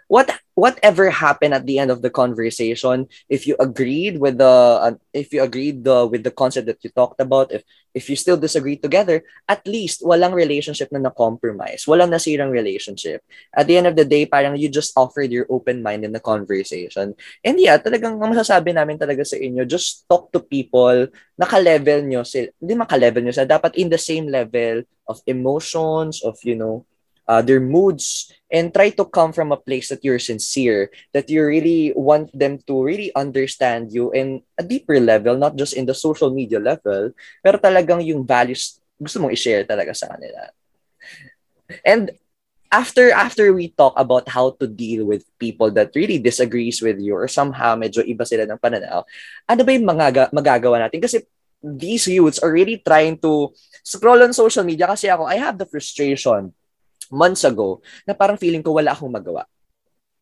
[0.08, 4.95] what whatever happened at the end of the conversation if you agreed with the uh,
[5.14, 7.62] if you agreed the with the concept that you talked about if
[7.93, 11.89] if you still disagree together at least walang relationship na na-compromise.
[11.89, 13.26] Walang nasirang relationship.
[13.49, 16.24] At the end of the day parang you just offered your open mind in the
[16.24, 17.18] conversation.
[17.43, 21.10] And yeah talagang ang masasabi namin talaga sa inyo just talk to people.
[21.38, 26.38] Naka-level nyo sila hindi maka-level nyo sila dapat in the same level of emotions of
[26.45, 26.86] you know
[27.28, 31.43] uh, their moods and try to come from a place that you're sincere that you
[31.43, 35.93] really want them to really understand you in a deeper level not just in the
[35.93, 37.11] social media level
[37.43, 40.49] pero talagang yung values gusto mong i-share talaga sa kanila.
[41.86, 42.11] And
[42.73, 47.15] after after we talk about how to deal with people that really disagrees with you
[47.15, 49.07] or somehow medyo iba sila ng pananaw
[49.47, 50.99] ano ba yung mga magagawa natin?
[50.99, 51.23] Kasi
[51.63, 53.53] these youths are really trying to
[53.86, 56.51] scroll on social media kasi ako I have the frustration
[57.12, 59.47] months ago na parang feeling ko wala akong magawa.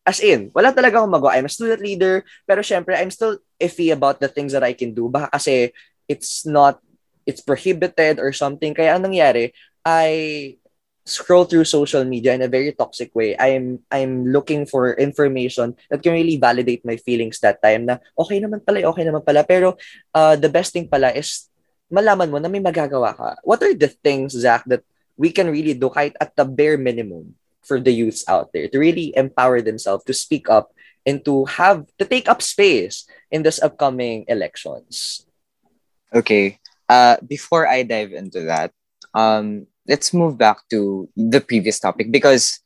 [0.06, 1.34] As in, wala talaga akong magawa.
[1.34, 4.94] I'm a student leader, pero syempre, I'm still iffy about the things that I can
[4.94, 5.10] do.
[5.10, 5.74] Baka kasi
[6.06, 6.78] it's not,
[7.26, 8.70] it's prohibited or something.
[8.70, 9.50] Kaya anong nangyari,
[9.82, 10.58] I
[11.06, 13.38] scroll through social media in a very toxic way.
[13.38, 18.42] I'm I'm looking for information that can really validate my feelings that time na okay
[18.42, 19.46] naman pala, okay naman pala.
[19.46, 19.78] Pero
[20.10, 21.46] uh, the best thing pala is
[21.86, 23.38] malaman mo na may magagawa ka.
[23.46, 24.82] What are the things, Zach, that
[25.16, 28.78] we can really do kahit at the bare minimum for the youths out there to
[28.78, 30.70] really empower themselves to speak up
[31.04, 35.26] and to have to take up space in this upcoming elections.
[36.14, 36.60] Okay.
[36.88, 38.70] Uh, before I dive into that,
[39.14, 42.60] um, let's move back to the previous topic because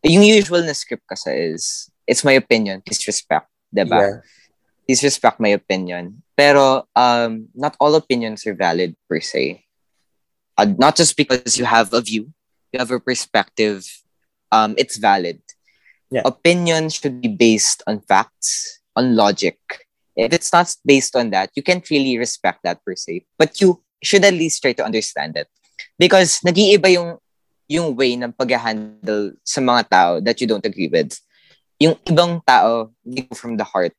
[0.00, 4.00] yung usual na script kasi is it's my opinion, please respect, diba?
[4.00, 4.16] Yeah.
[4.86, 6.22] Please respect my opinion.
[6.38, 9.65] Pero um, not all opinions are valid per se
[10.58, 12.32] uh, not just because you have a view,
[12.72, 13.84] you have a perspective,
[14.52, 15.40] um, it's valid.
[16.10, 16.22] Yeah.
[16.24, 19.58] Opinion should be based on facts, on logic.
[20.16, 23.26] If it's not based on that, you can't really respect that per se.
[23.38, 25.48] But you should at least try to understand it.
[25.98, 27.18] Because nag-iiba yung,
[27.68, 31.18] yung way ng pag-handle sa mga tao that you don't agree with.
[31.78, 32.92] Yung ibang tao,
[33.34, 33.92] from the heart.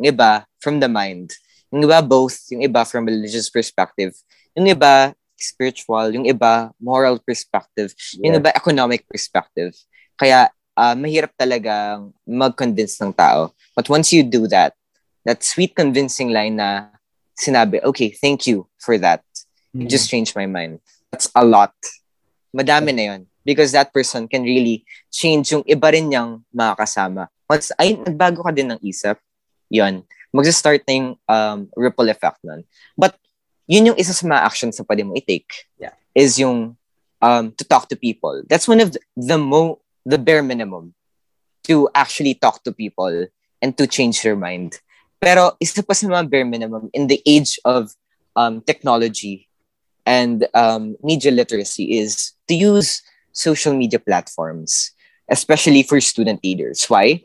[0.00, 1.30] Yung iba, from the mind.
[1.70, 2.40] Yung iba, both.
[2.50, 4.16] Yung iba, from a religious perspective.
[4.56, 8.30] Yung iba, spiritual, yung iba moral perspective, yeah.
[8.30, 9.72] yung iba economic perspective.
[10.20, 13.50] Kaya uh, mahirap talaga mag-convince ng tao.
[13.74, 14.76] But once you do that,
[15.24, 16.92] that sweet convincing line na
[17.36, 19.24] sinabi, okay, thank you for that.
[19.72, 19.80] Mm-hmm.
[19.80, 20.80] You just changed my mind.
[21.10, 21.72] That's a lot.
[22.52, 23.22] Madami na yun.
[23.40, 27.32] Because that person can really change yung iba rin niyang makakasama.
[27.48, 29.16] Once, ay, nagbago ka din ng isip,
[29.72, 32.62] yun, mag-start na yung um, ripple effect nun.
[32.94, 33.16] But
[33.70, 35.70] yun yung isa sa mga actions na pwede mo i-take.
[35.78, 35.94] Yeah.
[36.10, 36.74] Is yung
[37.22, 38.42] um, to talk to people.
[38.50, 40.98] That's one of the, the mo the bare minimum
[41.70, 43.30] to actually talk to people
[43.62, 44.82] and to change your mind.
[45.22, 47.94] Pero isa pa sa mga bare minimum in the age of
[48.34, 49.46] um, technology
[50.02, 54.90] and um, media literacy is to use social media platforms,
[55.30, 56.82] especially for student leaders.
[56.90, 57.22] Why?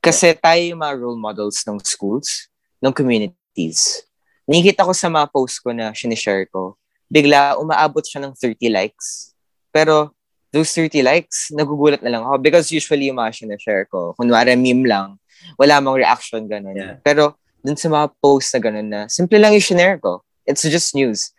[0.00, 2.48] Kasi tayo yung mga role models ng schools,
[2.80, 4.06] ng communities
[4.48, 6.76] nakikita ko sa mga post ko na sinishare ko,
[7.12, 9.36] bigla umaabot siya ng 30 likes.
[9.70, 10.16] Pero
[10.52, 14.88] those 30 likes, nagugulat na lang ako because usually yung mga sinishare ko, kunwari meme
[14.88, 15.16] lang,
[15.56, 16.76] wala mang reaction ganun.
[16.76, 16.96] Yeah.
[17.00, 20.20] Pero dun sa mga post na ganun na, simple lang yung sinare ko.
[20.44, 21.30] It's just news.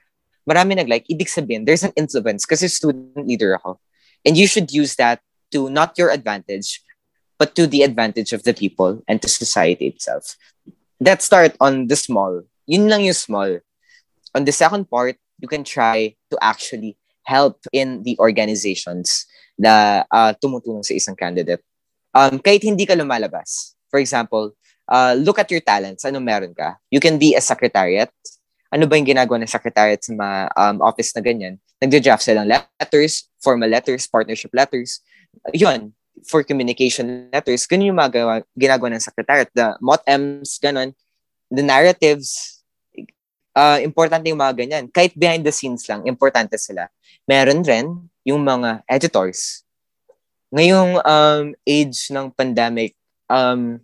[0.47, 3.79] Marami nag-like, ibig sabihin, there's an influence kasi student leader ako.
[4.23, 5.19] And you should use that
[5.51, 6.81] to not your advantage,
[7.37, 10.39] but to the advantage of the people and to society itself.
[11.03, 13.59] That start on the small yun lang yung small.
[14.33, 19.25] On the second part, you can try to actually help in the organizations
[19.59, 21.61] na uh, tumutulong sa isang candidate.
[22.13, 23.73] Um, kahit hindi ka lumalabas.
[23.89, 24.53] For example,
[24.89, 26.03] uh, look at your talents.
[26.05, 26.77] Ano meron ka?
[26.89, 28.11] You can be a secretariat.
[28.73, 31.61] Ano ba yung ginagawa ng secretariat sa mga um, office na ganyan?
[31.77, 35.05] Nagda-draft silang letters, formal letters, partnership letters.
[35.53, 35.93] Yun,
[36.25, 39.49] for communication letters, ganun yung magawa, ginagawa ng secretariat.
[39.53, 40.97] The MOTMs, ganun.
[41.53, 42.59] The narratives,
[43.53, 44.83] uh, importante yung mga ganyan.
[44.89, 46.89] Kahit behind the scenes lang, importante sila.
[47.29, 47.85] Meron rin
[48.25, 49.61] yung mga editors.
[50.49, 52.97] Ngayong um, age ng pandemic,
[53.29, 53.77] um,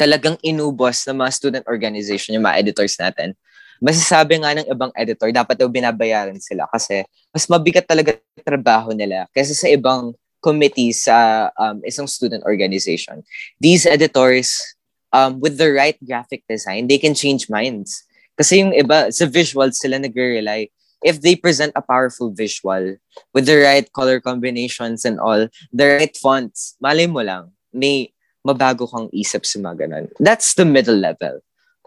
[0.00, 3.36] talagang inubos ng mga student organization, yung mga editors natin
[3.80, 9.28] masasabi nga ng ibang editor, dapat daw binabayaran sila kasi mas mabigat talaga trabaho nila
[9.36, 13.20] kaysa sa ibang committee sa um, isang student organization.
[13.58, 14.75] These editors,
[15.16, 18.04] um, with the right graphic design, they can change minds.
[18.36, 20.68] Kasi yung iba, sa visuals sila nagre-rely.
[21.00, 23.00] If they present a powerful visual
[23.32, 28.12] with the right color combinations and all, the right fonts, malay mo lang, may
[28.44, 30.06] mabago kang isip sa mga ganun.
[30.20, 31.40] That's the middle level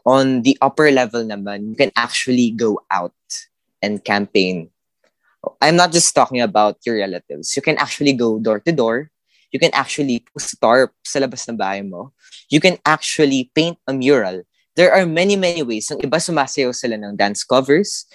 [0.09, 3.13] on the upper level naman, you can actually go out
[3.81, 4.69] and campaign.
[5.61, 7.55] I'm not just talking about your relatives.
[7.55, 9.11] You can actually go door to door.
[9.51, 12.13] You can actually post tarp sa labas ng bahay mo.
[12.49, 14.45] You can actually paint a mural.
[14.77, 15.89] There are many, many ways.
[15.89, 18.05] Yung iba sumasayaw sila ng dance covers.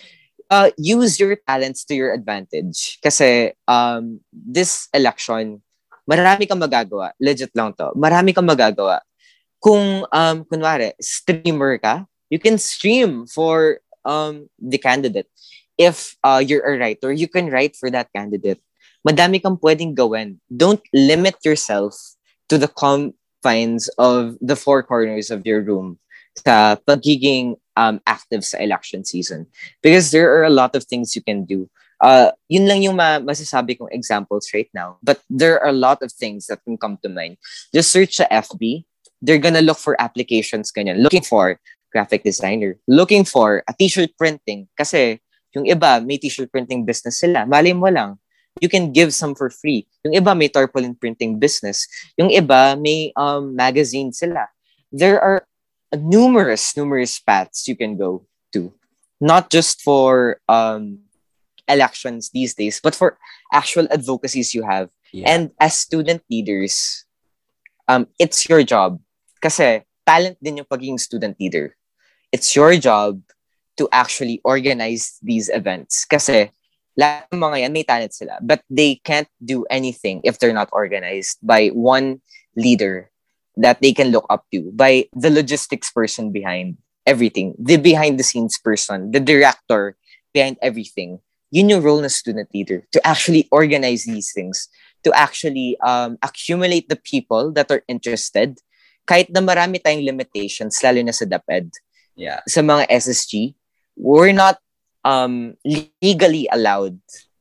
[0.49, 3.03] Uh, use your talents to your advantage.
[3.03, 5.61] Kasi um, this election,
[6.07, 7.11] marami kang magagawa.
[7.19, 7.91] Legit lang to.
[7.99, 9.03] Marami kang magagawa
[9.65, 15.33] kung um kunwari streamer ka, you can stream for um the candidate.
[15.81, 18.61] If uh, you're a writer, you can write for that candidate.
[19.07, 20.41] Madami kang pwedeng gawin.
[20.49, 21.95] Don't limit yourself
[22.49, 26.01] to the confines of the four corners of your room
[26.35, 29.47] sa pagiging um, active sa election season.
[29.83, 31.69] Because there are a lot of things you can do.
[32.01, 34.97] Uh, yun lang yung ma- masasabi kong examples right now.
[35.03, 37.37] But there are a lot of things that can come to mind.
[37.73, 38.85] Just search sa FB
[39.25, 41.01] they're gonna look for applications ganyan.
[41.01, 41.57] Looking for
[41.89, 42.77] graphic designer.
[42.85, 44.69] Looking for a t-shirt printing.
[44.77, 45.17] Kasi
[45.57, 47.49] yung iba, may t-shirt printing business sila.
[47.49, 48.21] Mali mo lang.
[48.65, 49.85] You can give some for free.
[50.09, 51.85] Yung iba, may tarpaulin printing business.
[52.17, 54.49] Yung iba, may um, magazine sila.
[54.89, 55.45] There are
[55.93, 58.25] numerous, numerous paths you can go
[58.57, 58.73] to.
[59.21, 61.05] Not just for um,
[61.69, 63.21] elections these days, but for
[63.53, 64.89] actual advocacies you have.
[65.13, 65.29] Yeah.
[65.29, 67.05] And as student leaders,
[67.85, 68.97] um, it's your job
[69.45, 71.77] kasi talent din yung pagiging student leader.
[72.33, 73.21] It's your job
[73.77, 76.09] to actually organize these events.
[76.09, 76.49] Kasi
[76.97, 78.39] lahat ng mga yan, may talent sila.
[78.41, 82.23] But they can't do anything if they're not organized by one
[82.57, 83.11] leader
[83.57, 88.27] that they can look up to, by the logistics person behind everything, the behind the
[88.27, 89.97] scenes person, the director
[90.33, 91.21] behind everything.
[91.55, 94.67] Yun yung role ng student leader, to actually organize these things,
[95.07, 98.59] to actually um, accumulate the people that are interested,
[99.07, 101.71] kahit na marami tayong limitations, lalo na sa DepEd,
[102.19, 102.43] yeah.
[102.49, 103.55] sa mga SSG,
[103.95, 104.59] we're not
[105.05, 106.99] um, legally allowed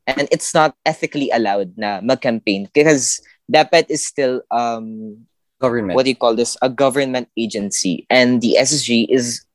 [0.07, 5.25] and it's not ethically allowed na mag-campaign because DepEd is still um,
[5.59, 5.95] government.
[5.95, 6.57] What do you call this?
[6.61, 9.45] A government agency, and the SSG is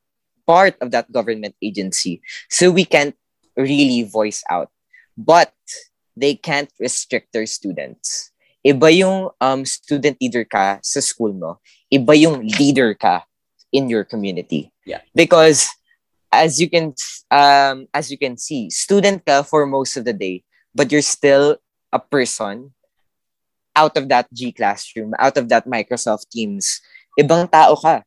[0.47, 3.17] part of that government agency, so we can't
[3.57, 4.71] really voice out.
[5.17, 5.53] But
[6.17, 8.33] they can't restrict their students.
[8.65, 11.61] Iba yung um, student leader ka sa school mo
[11.93, 13.25] iba yung leader ka
[13.73, 14.73] in your community.
[14.85, 15.01] Yeah.
[15.15, 15.69] Because
[16.33, 16.95] as you can
[17.31, 21.59] um as you can see, student ka for most of the day, but you're still
[21.93, 22.73] a person
[23.77, 26.81] out of that G classroom, out of that Microsoft Teams.
[27.19, 28.03] Ibang tao ka.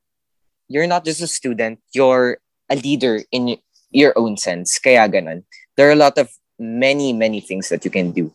[0.67, 2.39] You're not just a student, you're
[2.71, 3.59] a leader in
[3.91, 4.79] your own sense.
[4.79, 5.43] Kaya ganun.
[5.75, 8.31] There are a lot of many, many things that you can do.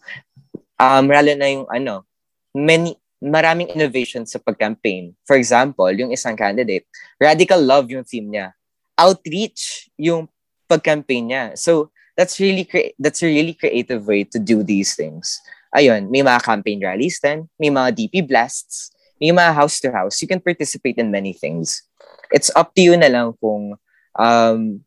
[0.77, 2.05] Um, lalo na yung ano,
[2.53, 5.17] many, maraming innovation sa pag-campaign.
[5.25, 6.85] For example, yung isang candidate,
[7.17, 8.53] radical love yung theme niya.
[8.97, 10.29] Outreach yung
[10.69, 11.45] pag-campaign niya.
[11.59, 15.41] So, that's really cre- that's a really creative way to do these things.
[15.77, 18.91] Ayun, may mga campaign rallies then, may mga DP blasts,
[19.21, 20.21] may mga house to house.
[20.23, 21.85] You can participate in many things.
[22.33, 23.77] It's up to you na lang kung
[24.17, 24.81] um,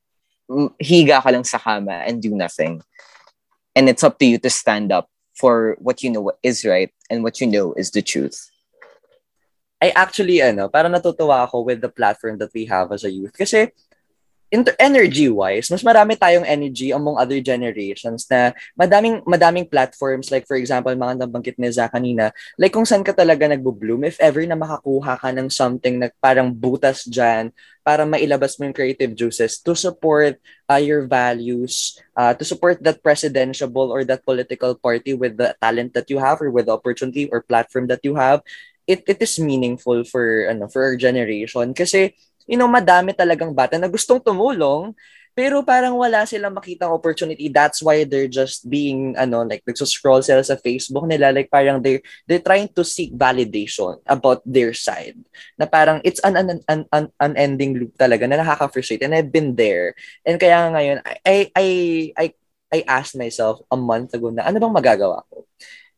[0.82, 2.82] higa ka lang sa kama and do nothing.
[3.78, 5.08] And it's up to you to stand up
[5.38, 8.50] for what you know is right and what you know is the truth.
[9.80, 13.32] I actually, ano, para natutuwa ako with the platform that we have as a youth.
[13.32, 13.72] Kasi,
[14.50, 20.34] inter- energy-wise, mas marami tayong energy among other generations na madaming madaming platforms.
[20.34, 24.18] Like for example, mga nabanggit ni Zach kanina, like kung saan ka talaga nagbo-bloom if
[24.18, 27.54] ever na makakuha ka ng something na parang butas dyan
[27.86, 30.38] para mailabas mo yung creative juices to support
[30.70, 35.94] uh, your values, uh, to support that presidential or that political party with the talent
[35.94, 38.42] that you have or with the opportunity or platform that you have,
[38.90, 41.74] it it is meaningful for ano for our generation.
[41.78, 42.18] Kasi
[42.50, 44.98] you know, madami talagang bata na gustong tumulong,
[45.38, 47.48] pero parang wala silang makitang opportunity.
[47.48, 51.32] That's why they're just being, ano, like, nagsuscroll sila sa Facebook nila.
[51.32, 55.16] Like, parang they're, they're trying to seek validation about their side.
[55.56, 59.06] Na parang, it's an, an, an, an unending loop talaga na nakaka-frustrate.
[59.06, 59.96] And I've been there.
[60.26, 61.68] And kaya ngayon, I, I,
[62.18, 62.26] I,
[62.74, 65.48] I asked myself a month ago na, ano bang magagawa ko?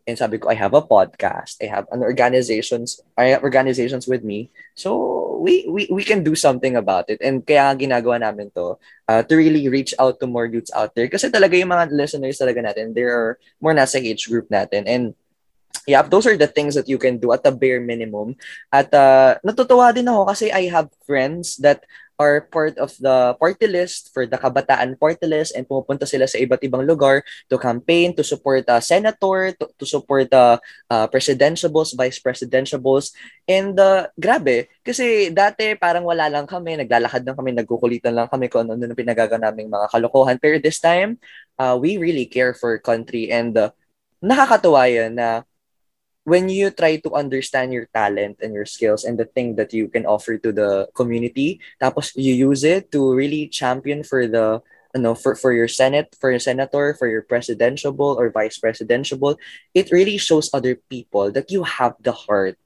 [0.06, 1.62] And sabi ko, I have a podcast.
[1.62, 4.50] I have an organizations, I have organizations with me.
[4.74, 7.18] So we, we, we can do something about it.
[7.26, 8.78] And kaya ginagawa namin to
[9.10, 11.10] uh, to really reach out to more youths out there.
[11.10, 14.86] Kasi talaga yung mga listeners talaga natin, there are more nasa age group natin.
[14.86, 15.18] And
[15.90, 18.38] yeah, those are the things that you can do at the bare minimum.
[18.70, 21.82] At uh, natutuwa din ako kasi I have friends that
[22.22, 26.38] are part of the party list for the Kabataan party list and pumupunta sila sa
[26.38, 30.62] iba't ibang lugar to campaign, to support a uh, senator, to, to support uh,
[30.94, 33.18] uh, presidentiables, vice presidentiables.
[33.50, 38.46] And uh, grabe, kasi dati parang wala lang kami, naglalakad lang kami, nagkukulitan lang kami
[38.54, 40.38] kung ano-ano pinagaga naming mga kalokohan.
[40.38, 41.18] Pero this time,
[41.58, 43.74] uh, we really care for country and uh,
[44.22, 45.42] nakakatuwa yun na
[46.24, 49.88] when you try to understand your talent and your skills and the thing that you
[49.88, 54.62] can offer to the community, tapos you use it to really champion for the
[54.94, 59.40] you know, for, for your senate, for your senator, for your presidential or vice presidential,
[59.74, 62.58] it really shows other people that you have the heart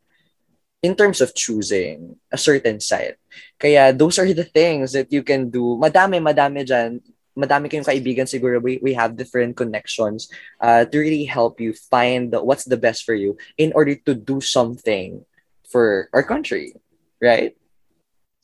[0.82, 3.18] in terms of choosing a certain side.
[3.60, 5.78] Kaya those are the things that you can do.
[5.82, 7.02] Madami, madami dyan
[7.38, 10.32] madami kayong kaibigan siguro, we, we have different connections
[10.62, 14.16] uh, to really help you find the, what's the best for you in order to
[14.16, 15.24] do something
[15.70, 16.74] for our country,
[17.22, 17.56] right?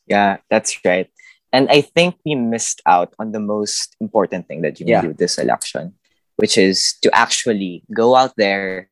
[0.08, 1.10] Yeah, that's right.
[1.54, 5.02] And I think we missed out on the most important thing that you can yeah.
[5.02, 5.94] do this election,
[6.36, 8.90] which is to actually go out there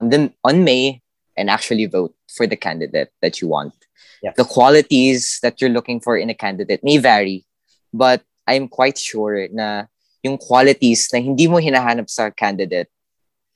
[0.00, 1.02] on, the, on May
[1.36, 3.74] and actually vote for the candidate that you want.
[4.22, 4.32] Yeah.
[4.36, 7.44] The qualities that you're looking for in a candidate may vary,
[7.92, 9.86] but I'm quite sure na
[10.22, 12.88] yung qualities na hindi mo hinahanap sa candidate,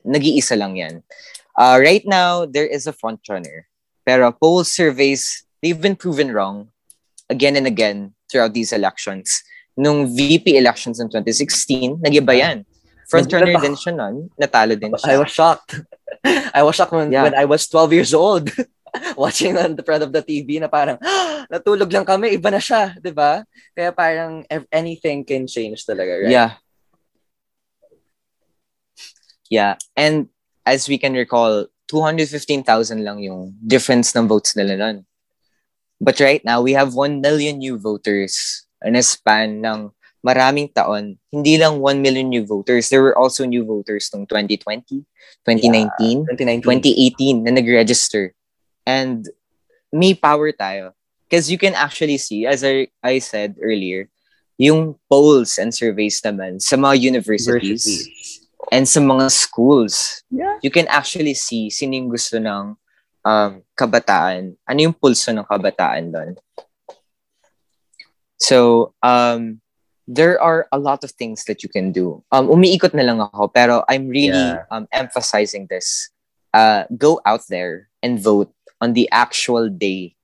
[0.02, 1.02] nag-iisa lang yan.
[1.56, 3.66] Uh, right now, there is a front runner.
[4.04, 6.68] Pero poll surveys, they've been proven wrong
[7.30, 9.42] again and again throughout these elections.
[9.76, 12.66] Nung VP elections in 2016, nag-iba yan.
[13.06, 14.30] Front runner din siya nun.
[14.34, 15.14] Natalo din siya.
[15.14, 15.70] I was shocked.
[16.58, 17.22] I was shocked when, yeah.
[17.22, 18.50] when I was 12 years old.
[19.20, 22.60] watching on the front of the TV na parang, ah, natulog lang kami, iba na
[22.60, 23.44] siya, di ba?
[23.72, 26.32] Kaya parang anything can change talaga, right?
[26.32, 26.52] Yeah.
[29.50, 29.78] Yeah.
[29.94, 30.28] And
[30.66, 32.66] as we can recall, 215,000
[33.06, 35.06] lang yung difference ng votes nila nun.
[36.02, 41.16] But right now, we have 1 million new voters in a span ng maraming taon.
[41.32, 42.90] Hindi lang 1 million new voters.
[42.90, 45.06] There were also new voters noong 2020,
[45.46, 48.35] 2019, yeah, 2018 na nag-register.
[48.86, 49.26] And
[49.92, 50.94] may power tayo.
[51.26, 54.08] Because you can actually see, as I, I said earlier,
[54.56, 58.46] yung polls and surveys naman sa mga universities, universities.
[58.72, 60.56] and sa mga schools, yeah.
[60.62, 62.78] you can actually see sino yung gusto ng
[63.26, 64.54] um, kabataan.
[64.64, 66.30] Ano yung pulso ng kabataan doon?
[68.38, 69.60] So, um,
[70.06, 72.22] there are a lot of things that you can do.
[72.30, 74.62] Um, umiikot na lang ako, pero I'm really yeah.
[74.70, 76.10] um, emphasizing this.
[76.54, 78.48] Uh, go out there and vote
[78.80, 80.16] on the actual day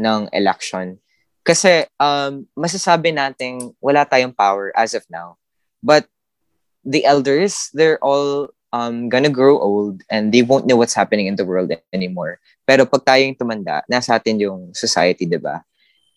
[0.00, 0.98] ng election.
[1.46, 5.38] Kasi um, masasabi natin wala tayong power as of now.
[5.78, 6.10] But
[6.82, 11.36] the elders, they're all um, gonna grow old and they won't know what's happening in
[11.36, 12.42] the world anymore.
[12.66, 15.62] Pero pag tayong tumanda, nasa atin yung society, di ba?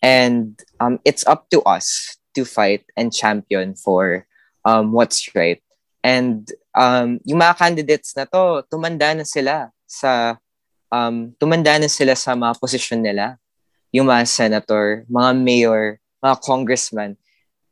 [0.02, 4.26] And um, it's up to us to fight and champion for
[4.64, 5.62] um, what's right.
[6.02, 10.40] And um, yung mga candidates na to, tumanda na sila sa
[10.90, 13.38] um, tumanda na sila sa mga posisyon nila.
[13.90, 17.18] Yung mga senator, mga mayor, mga congressman,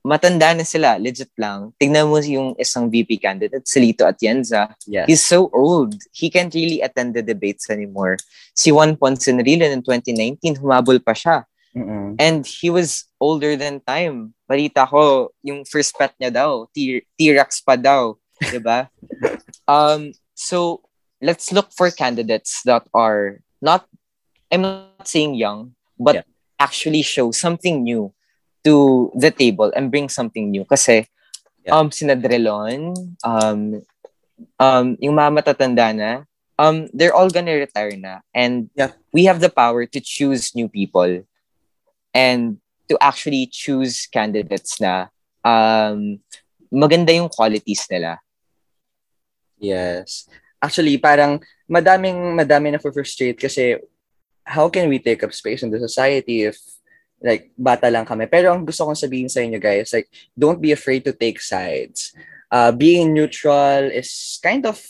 [0.09, 1.71] matanda na sila, legit lang.
[1.77, 4.73] Tignan mo yung isang VP candidate, si Lito Atienza.
[4.89, 5.07] Yes.
[5.07, 5.95] He's so old.
[6.17, 8.17] He can't really attend the debates anymore.
[8.57, 11.45] Si Juan Ponce Enrile in 2019, humabol pa siya.
[11.77, 12.17] Mm-mm.
[12.17, 14.33] And he was older than time.
[14.49, 18.17] Balita ko, yung first pet niya daw, T-Rex pa daw.
[18.41, 18.89] diba?
[19.69, 20.81] um, so,
[21.21, 23.87] let's look for candidates that are not
[24.51, 26.27] I'm not saying young, but yeah.
[26.59, 28.13] actually show something new
[28.65, 30.65] to the table and bring something new.
[30.65, 31.07] Kasi,
[31.65, 31.77] yeah.
[31.77, 33.83] um, sinadrelon, um,
[34.59, 36.25] um, yung mga matatanda na,
[36.59, 38.21] um, they're all gonna retire na.
[38.35, 38.93] And yeah.
[39.13, 41.25] we have the power to choose new people
[42.15, 42.57] and
[42.89, 45.13] to actually choose candidates na
[45.45, 46.21] um,
[46.73, 48.17] maganda yung qualities nila.
[49.61, 50.25] Yes.
[50.59, 51.39] Actually, parang
[51.71, 53.79] madaming madami na frustrate kasi
[54.43, 56.59] how can we take up space in the society if
[57.23, 58.27] like bata lang kami.
[58.31, 62.15] Pero ang gusto kong sabihin sa inyo guys, like don't be afraid to take sides.
[62.49, 64.81] Uh, being neutral is kind of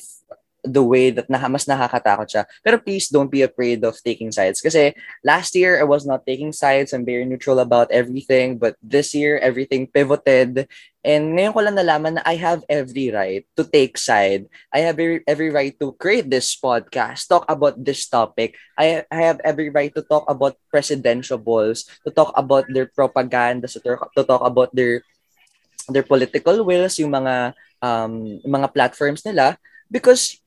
[0.68, 2.44] the way that na, mas nakakatakot siya.
[2.60, 4.60] Pero please don't be afraid of taking sides.
[4.60, 4.92] Kasi
[5.24, 6.92] last year, I was not taking sides.
[6.92, 8.60] I'm very neutral about everything.
[8.60, 10.68] But this year, everything pivoted.
[11.02, 14.44] And ngayon ko lang nalaman na I have every right to take side.
[14.68, 18.60] I have every, right to create this podcast, talk about this topic.
[18.76, 23.66] I, I have every right to talk about presidential balls, to talk about their propaganda,
[23.72, 25.00] to to talk about their
[25.88, 29.56] their political wills, yung mga um, mga platforms nila
[29.90, 30.38] because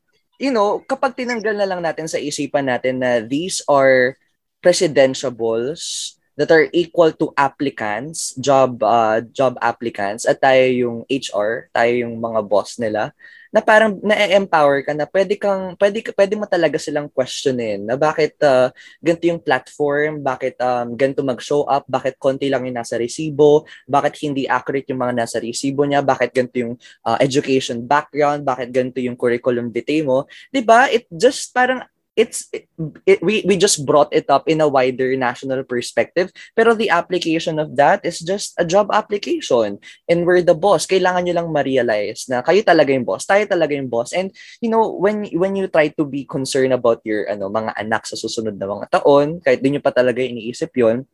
[0.41, 4.17] you know, kapag tinanggal na lang natin sa isipan natin na these are
[4.65, 11.93] presidentiables that are equal to applicants, job uh, job applicants, at tayo yung HR, tayo
[11.93, 13.13] yung mga boss nila,
[13.51, 18.39] na parang na-empower ka na pwede kang pwede pwede mo talaga silang questionin na bakit
[18.47, 18.71] uh,
[19.03, 24.15] ganito yung platform, bakit um, ganito mag-show up, bakit konti lang yung nasa resibo, bakit
[24.23, 26.73] hindi accurate yung mga nasa resibo niya, bakit ganito yung
[27.03, 30.25] uh, education background, bakit ganito yung curriculum vitae mo.
[30.49, 30.87] 'Di ba?
[30.87, 31.83] It just parang
[32.15, 32.67] it's it,
[33.07, 37.55] it, we we just brought it up in a wider national perspective pero the application
[37.55, 39.79] of that is just a job application.
[40.11, 40.83] And we're the boss.
[40.83, 44.11] Kailangan niyo lang ma-realize na kayo talaga yung boss tayo talaga yung boss.
[44.11, 48.03] And you know when when you try to be concerned about your ano mga anak
[48.03, 51.07] sa susunod na mga taon kahit di niyo pa talaga iniisip yon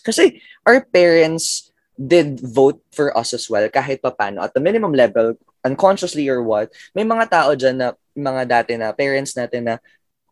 [0.00, 5.36] kasi our parents did vote for us as well kahit papano at the minimum level
[5.62, 9.74] unconsciously or what may mga tao diyan na mga dati na parents natin na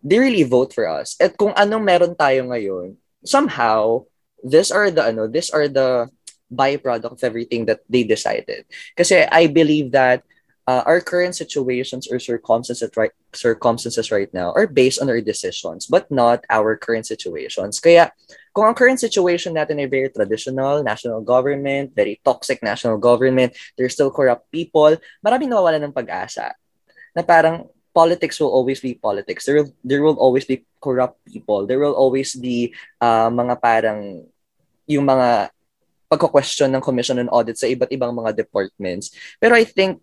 [0.02, 1.16] they really vote for us.
[1.20, 4.04] At kung anong meron tayo ngayon, somehow,
[4.42, 6.08] these are the, ano, these are the
[6.50, 8.64] byproduct of everything that they decided.
[8.96, 10.24] Kasi I believe that
[10.66, 15.86] uh, our current situations or circumstances right, circumstances right now are based on our decisions,
[15.86, 17.78] but not our current situations.
[17.78, 18.10] Kaya,
[18.54, 23.94] kung ang current situation natin ay very traditional, national government, very toxic national government, there's
[23.94, 24.94] still corrupt people,
[25.24, 26.54] maraming nawawalan ng pag-asa.
[27.14, 29.44] Na parang, politics will always be politics.
[29.44, 31.66] There will there will always be corrupt people.
[31.66, 34.26] There will always be uh, mga parang
[34.90, 35.50] yung mga
[36.10, 39.14] pagko-question ng commission and audit sa iba't ibang mga departments.
[39.38, 40.02] Pero I think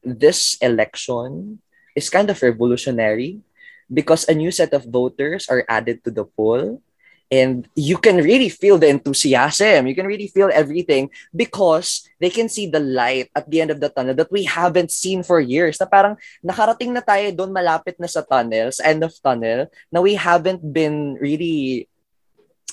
[0.00, 1.60] this election
[1.92, 3.44] is kind of revolutionary
[3.92, 6.80] because a new set of voters are added to the poll
[7.28, 9.86] and you can really feel the enthusiasm.
[9.86, 13.80] You can really feel everything because they can see the light at the end of
[13.80, 15.76] the tunnel that we haven't seen for years.
[15.80, 20.16] Na parang nakarating na tayo doon malapit na sa tunnels end of tunnel na we
[20.16, 21.88] haven't been really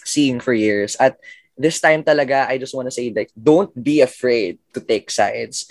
[0.08, 0.96] seeing for years.
[1.04, 1.20] At
[1.60, 5.68] this time talaga I just want to say like don't be afraid to take sides.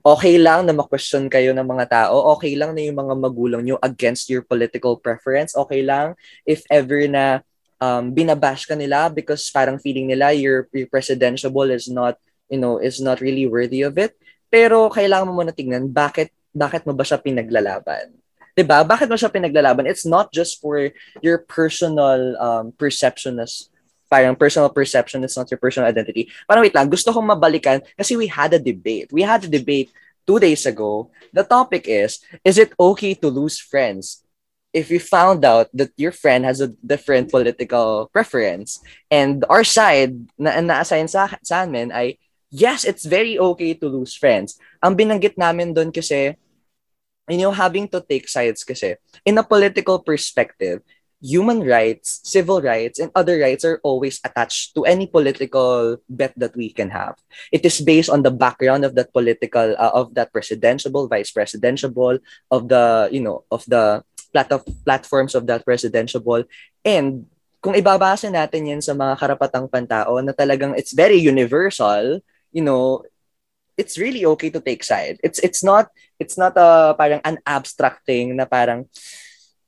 [0.00, 3.76] Okay lang na ma-question kayo ng mga tao, okay lang na yung mga magulang nyo
[3.84, 6.16] against your political preference, okay lang
[6.48, 7.44] if ever na
[7.80, 12.20] um, binabash ka nila because parang feeling nila your, your presidential is not,
[12.52, 14.14] you know, is not really worthy of it.
[14.52, 18.12] Pero kailangan mo muna tingnan bakit bakit mo ba siya pinaglalaban?
[18.54, 18.82] 'Di ba?
[18.82, 19.86] Bakit mo siya pinaglalaban?
[19.86, 20.90] It's not just for
[21.22, 23.70] your personal um, perception as
[24.10, 26.26] parang personal perception, it's not your personal identity.
[26.50, 29.06] Parang wait lang, gusto kong mabalikan kasi we had a debate.
[29.14, 29.94] We had a debate
[30.26, 31.14] two days ago.
[31.30, 34.26] The topic is, is it okay to lose friends?
[34.72, 38.78] If you found out that your friend has a different political preference
[39.10, 42.18] and our side na na-assign sa, sa amin ay
[42.50, 44.58] yes, it's very okay to lose friends.
[44.82, 46.34] Ang binanggit namin doon kasi
[47.30, 50.82] you know, having to take sides kasi in a political perspective,
[51.22, 56.56] human rights, civil rights, and other rights are always attached to any political bet that
[56.56, 57.14] we can have.
[57.52, 61.92] It is based on the background of that political, uh, of that presidential, vice presidential,
[62.50, 64.02] of the, you know, of the
[64.32, 66.42] plat- platforms of that presidential ball.
[66.86, 67.26] And
[67.60, 73.04] kung ibabasa natin yan sa mga karapatang pantao na talagang it's very universal, you know,
[73.76, 75.20] it's really okay to take side.
[75.20, 78.88] It's it's not it's not a parang an abstract thing na parang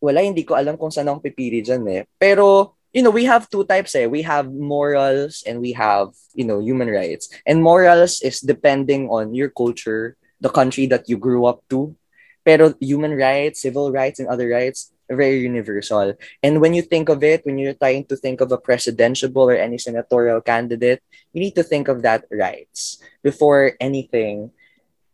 [0.03, 2.03] wala hindi ko alam kung saan ako pipili diyan eh.
[2.17, 4.07] Pero you know, we have two types eh.
[4.07, 7.33] We have morals and we have, you know, human rights.
[7.47, 11.97] And morals is depending on your culture, the country that you grew up to,
[12.45, 16.15] pero human rights, civil rights, and other rights very universal.
[16.43, 19.55] And when you think of it, when you're trying to think of a presidential or
[19.55, 24.51] any senatorial candidate, you need to think of that rights before anything.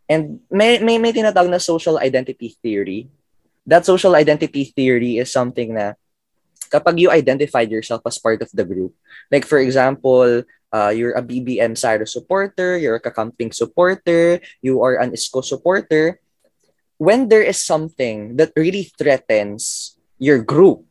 [0.08, 3.08] And may, may, may tinatawag na social identity theory.
[3.66, 5.92] That social identity theory is something na
[6.72, 8.96] kapag you identified yourself as part of the group,
[9.30, 14.96] like for example, uh, you're a BBM Sara supporter, you're a Kakamping supporter, you are
[15.00, 16.20] an ISCO supporter,
[16.98, 20.84] when there is something that really threatens your group,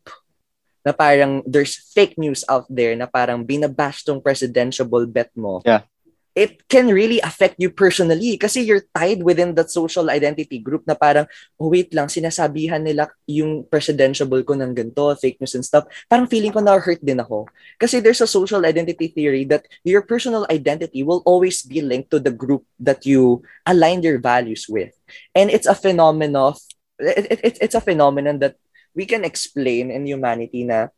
[0.87, 5.59] na parang there's fake news out there na parang binabash tong presidential bet mo.
[5.67, 5.83] Yeah.
[6.37, 10.93] It can really affect you personally kasi you're tied within that social identity group na
[10.93, 11.25] parang,
[11.57, 15.89] oh wait lang, sinasabihan nila yung presidential ko ng ganito, fake news and stuff.
[16.05, 17.49] Parang feeling ko na-hurt din ako.
[17.81, 22.21] Kasi there's a social identity theory that your personal identity will always be linked to
[22.21, 24.93] the group that you align your values with.
[25.33, 26.61] And it's a phenomenon of,
[27.01, 28.61] it, it, it's a phenomenon that
[28.93, 30.93] we can explain in humanity na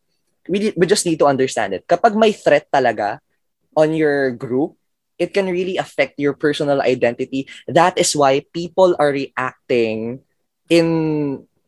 [0.51, 1.87] we, we just need to understand it.
[1.87, 3.23] Kapag may threat talaga
[3.71, 4.78] on your group,
[5.19, 7.45] it can really affect your personal identity.
[7.67, 10.23] That is why people are reacting
[10.71, 10.87] in,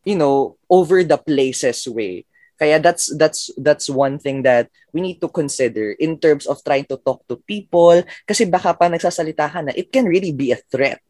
[0.02, 2.24] you know, over the places way.
[2.56, 6.86] Kaya that's that's that's one thing that we need to consider in terms of trying
[6.86, 10.60] to talk to people kasi baka pa nagsasalita ka na it can really be a
[10.70, 11.02] threat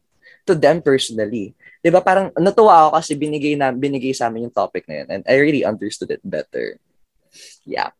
[0.49, 1.53] to them personally.
[1.85, 2.01] 'Di ba?
[2.01, 5.37] Parang natuwa ako kasi binigay na binigay sa amin yung topic na yun and I
[5.45, 6.81] really understood it better.
[7.69, 7.93] Yeah.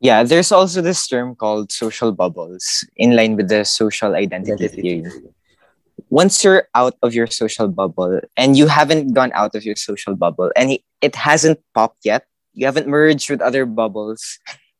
[0.00, 5.02] Yeah, there's also this term called social bubbles in line with the social identity, identity.
[5.02, 5.32] theory.
[6.10, 10.14] Once you're out of your social bubble and you haven't gone out of your social
[10.14, 14.38] bubble and it hasn't popped yet, you haven't merged with other bubbles,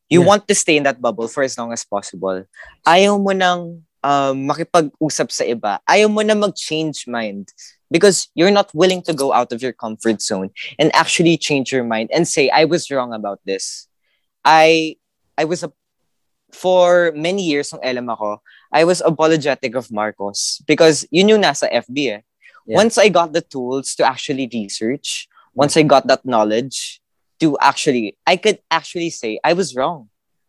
[0.09, 0.27] you yeah.
[0.27, 2.45] want to stay in that bubble for as long as possible.
[2.87, 5.81] Ayaw mo nang um, makipag-usap sa iba.
[5.89, 7.49] Ayaw mo na mag-change mind
[7.91, 11.85] because you're not willing to go out of your comfort zone and actually change your
[11.85, 13.89] mind and say, I was wrong about this.
[14.45, 14.97] I
[15.39, 15.72] I was a
[16.53, 18.41] for many years ng LM ako,
[18.72, 22.22] I was apologetic of Marcos because yun yung nasa FB eh.
[22.66, 22.76] Yeah.
[22.82, 27.03] Once I got the tools to actually research, once I got that knowledge
[27.41, 30.09] to actually, I could actually say I was wrong.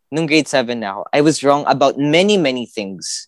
[0.09, 3.27] Nung grade 7 na ako, I was wrong about many, many things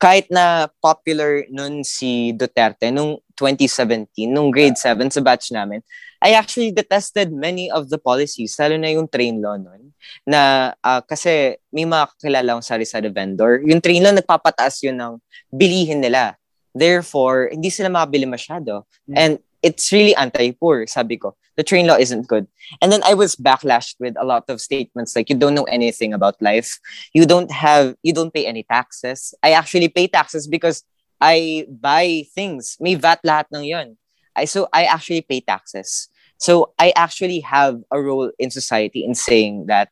[0.00, 5.84] kahit na popular nun si Duterte nung 2017, nung grade 7 sa batch namin,
[6.24, 9.79] I actually detested many of the policies, lalo na yung train law nun,
[10.26, 13.60] na uh, kasi may mga kakilala akong sari-sari vendor.
[13.64, 15.18] Yung train law, nagpapataas yun ng
[15.52, 16.36] bilihin nila.
[16.74, 18.86] Therefore, hindi sila makabili masyado.
[19.08, 19.16] Mm-hmm.
[19.16, 19.32] And
[19.62, 21.36] it's really anti-poor, sabi ko.
[21.56, 22.46] The train law isn't good.
[22.80, 26.14] And then I was backlashed with a lot of statements like, you don't know anything
[26.14, 26.78] about life.
[27.12, 29.34] You don't have, you don't pay any taxes.
[29.42, 30.84] I actually pay taxes because
[31.20, 32.78] I buy things.
[32.80, 33.96] May VAT lahat ng yon.
[34.34, 36.08] I, so I actually pay taxes.
[36.40, 39.90] So I actually have a role in society in saying that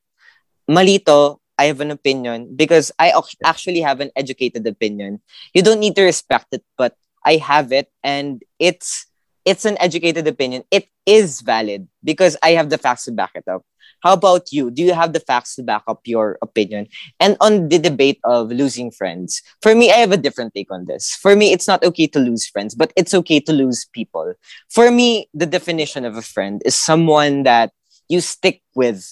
[0.69, 3.13] malito, I have an opinion because I
[3.45, 5.21] actually have an educated opinion.
[5.55, 9.07] You don't need to respect it, but I have it and it's
[9.45, 10.65] it's an educated opinion.
[10.71, 13.65] It is valid because I have the facts to back it up.
[14.03, 14.71] How about you?
[14.71, 16.89] Do you have the facts to back up your opinion?
[17.19, 20.85] And on the debate of losing friends, for me, I have a different take on
[20.87, 21.15] this.
[21.17, 24.35] For me, it's not okay to lose friends, but it's okay to lose people.
[24.71, 27.73] For me, the definition of a friend is someone that
[28.09, 29.05] you stick with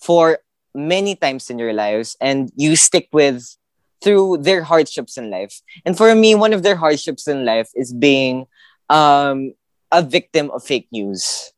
[0.00, 0.38] for
[0.74, 3.56] many times in your lives and you stick with
[4.02, 5.60] through their hardships in life.
[5.84, 8.46] And for me, one of their hardships in life is being
[8.90, 9.54] um,
[9.90, 11.52] a victim of fake news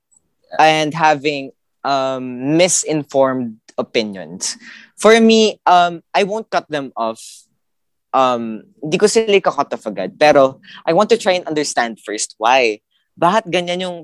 [0.58, 1.50] and having
[1.88, 4.60] um, misinformed opinions.
[5.00, 7.24] For me, um, I won't cut them off.
[8.12, 10.20] Um, di ko sila cut off agad.
[10.20, 12.84] Pero I want to try and understand first why.
[13.16, 13.98] Bakit ganyan yung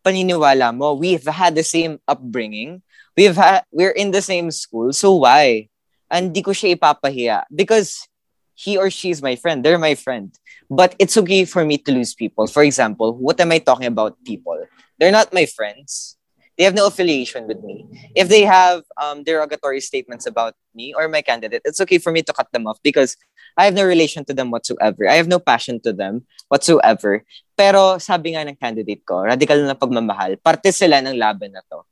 [0.00, 0.96] paniniwala mo?
[0.96, 2.80] We've had the same upbringing.
[3.16, 4.96] We've had, we're in the same school.
[4.96, 5.68] So why?
[6.08, 7.44] And di ko siya ipapahiya.
[7.52, 8.08] Because
[8.56, 9.60] he or she is my friend.
[9.60, 10.32] They're my friend.
[10.70, 12.46] But it's okay for me to lose people.
[12.46, 14.56] For example, what am I talking about people?
[14.98, 16.16] They're not my friends.
[16.56, 17.84] They have no affiliation with me.
[18.16, 22.22] If they have um, derogatory statements about me or my candidate, it's okay for me
[22.22, 23.16] to cut them off because
[23.56, 25.08] I have no relation to them whatsoever.
[25.08, 27.24] I have no passion to them whatsoever.
[27.56, 31.84] Pero sabi nga ng candidate ko, radical na pagmamahal, parte sila ng laban na to.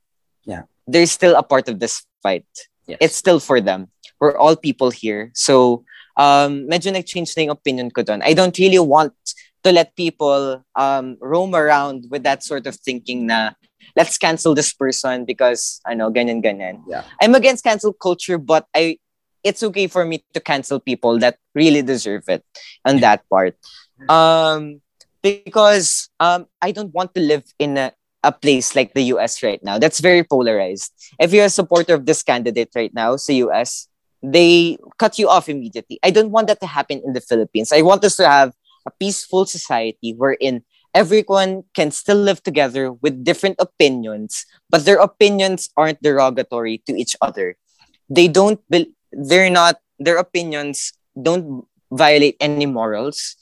[0.45, 0.63] Yeah.
[0.87, 2.45] They're still a part of this fight.
[2.85, 2.97] Yes.
[3.01, 3.89] It's still for them.
[4.19, 5.29] We're all people here.
[5.33, 5.85] So
[6.17, 8.21] um, medyo nag-change na yung opinion ko doon.
[8.25, 9.13] I don't really want
[9.65, 13.57] to let people um, roam around with that sort of thinking na
[13.95, 16.83] let's cancel this person because ano ganyan ganyan.
[16.87, 17.03] Yeah.
[17.21, 18.99] I'm against cancel culture but I
[19.43, 22.43] it's okay for me to cancel people that really deserve it
[22.83, 23.55] on that part.
[24.09, 24.81] Um
[25.23, 27.93] because um I don't want to live in a
[28.25, 30.91] a place like the US right now that's very polarized.
[31.19, 33.87] If you're a supporter of this candidate right now, the US,
[34.21, 35.99] they cut you off immediately.
[36.03, 37.71] I don't want that to happen in the Philippines.
[37.71, 38.51] I want us to have
[38.85, 40.65] a peaceful society wherein
[40.95, 47.15] everyone can still live together with different opinions, but their opinions aren't derogatory to each
[47.21, 47.57] other.
[48.09, 53.35] They don't, be, they're not, their opinions don't violate any morals.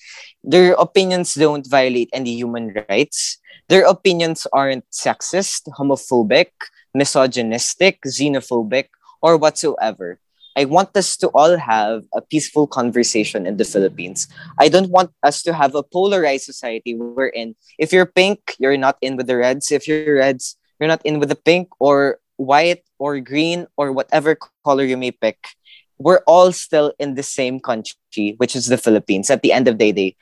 [0.44, 3.38] Their opinions don't violate any human rights.
[3.70, 6.52] Their opinions aren't sexist, homophobic,
[6.94, 8.90] misogynistic, xenophobic,
[9.22, 10.20] or whatsoever.
[10.56, 14.28] I want us to all have a peaceful conversation in the Philippines.
[14.60, 18.98] I don't want us to have a polarized society wherein if you're pink, you're not
[19.02, 19.72] in with the reds.
[19.72, 24.38] If you're reds, you're not in with the pink or white or green or whatever
[24.64, 25.38] color you may pick.
[25.98, 29.30] We're all still in the same country, which is the Philippines.
[29.30, 30.16] At the end of the day,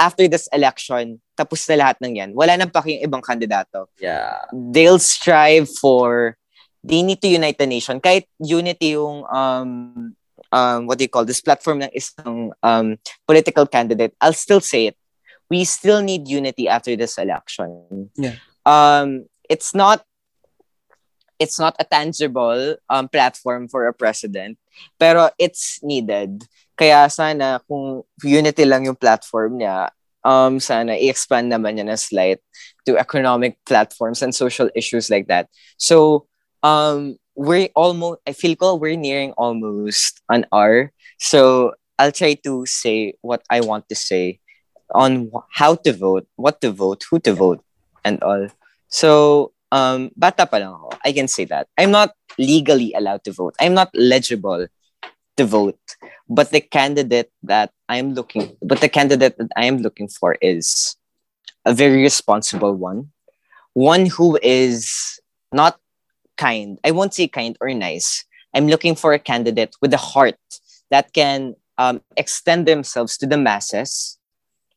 [0.00, 2.30] after this election, tapos na lahat ng yan.
[2.34, 3.88] Wala nang paking ibang kandidato.
[4.00, 4.38] Yeah.
[4.52, 6.36] They'll strive for
[6.86, 7.98] they need to unite the nation.
[7.98, 10.14] Kahit unity yung um,
[10.52, 14.94] um, what do you call this platform ng isang um, political candidate, I'll still say
[14.94, 14.96] it.
[15.50, 18.10] We still need unity after this election.
[18.14, 18.38] Yeah.
[18.64, 20.06] Um, it's not
[21.38, 24.58] it's not a tangible um, platform for a president,
[24.98, 26.46] pero it's needed.
[26.78, 29.90] Kaya sana kung unity lang yung platform niya,
[30.24, 32.40] um, sana i-expand naman niya na slight
[32.84, 35.48] to economic platforms and social issues like that.
[35.78, 36.26] So,
[36.62, 40.92] um, we're almost, I feel ko we're nearing almost an hour.
[41.18, 44.40] So I'll try to say what I want to say
[44.94, 47.64] on how to vote, what to vote, who to vote,
[48.04, 48.48] and all.
[48.88, 50.90] So, um, bata pa lang ako.
[51.04, 51.66] I can say that.
[51.76, 53.54] I'm not legally allowed to vote.
[53.60, 54.66] I'm not legible
[55.36, 55.80] to vote.
[56.28, 60.96] But the candidate that I'm looking, but the candidate that I am looking for is
[61.64, 63.10] a very responsible one,
[63.74, 65.20] one who is
[65.52, 65.78] not
[66.36, 66.78] kind.
[66.84, 68.24] I won't say kind or nice.
[68.54, 70.38] I'm looking for a candidate with a heart
[70.90, 74.18] that can um, extend themselves to the masses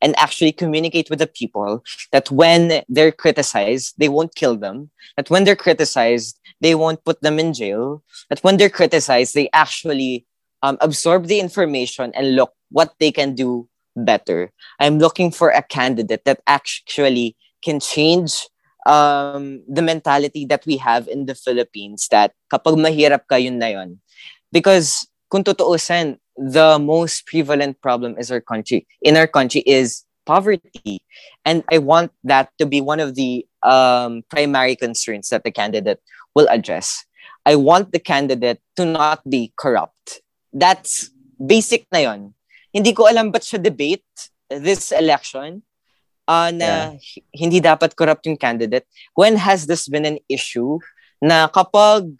[0.01, 4.89] and actually communicate with the people that when they're criticized, they won't kill them.
[5.17, 8.03] That when they're criticized, they won't put them in jail.
[8.29, 10.25] That when they're criticized, they actually
[10.63, 14.51] um, absorb the information and look what they can do better.
[14.79, 18.47] I'm looking for a candidate that actually can change
[18.85, 23.67] um, the mentality that we have in the Philippines that kapag mahirap ka, yun na
[23.67, 23.99] yun.
[24.51, 31.01] Because kung tutuusin, the most prevalent problem is our country, in our country is poverty.
[31.45, 35.99] And I want that to be one of the um, primary concerns that the candidate
[36.35, 37.03] will address.
[37.45, 40.21] I want the candidate to not be corrupt.
[40.53, 41.09] That's
[41.39, 42.33] basic na yon.
[42.73, 44.05] Hindi ko alam ba't siya debate
[44.49, 45.65] this election
[46.29, 47.25] uh, na yeah.
[47.33, 48.85] hindi dapat corrupt yung candidate.
[49.17, 50.77] When has this been an issue
[51.17, 52.13] na kapag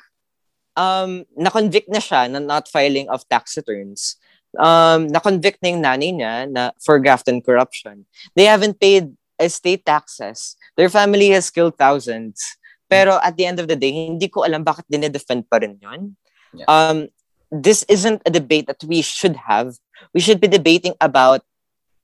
[0.73, 4.17] um, na-convict na siya na not filing of tax returns,
[4.57, 9.85] um, na-convict na yung nanay niya na for graft and corruption, they haven't paid estate
[9.85, 10.57] taxes.
[10.73, 12.41] Their family has killed thousands.
[12.89, 16.17] Pero at the end of the day, hindi ko alam bakit dinedefend pa rin yun.
[16.57, 16.65] Yeah.
[16.65, 17.13] Um,
[17.53, 19.77] this isn't a debate that we should have.
[20.09, 21.45] We should be debating about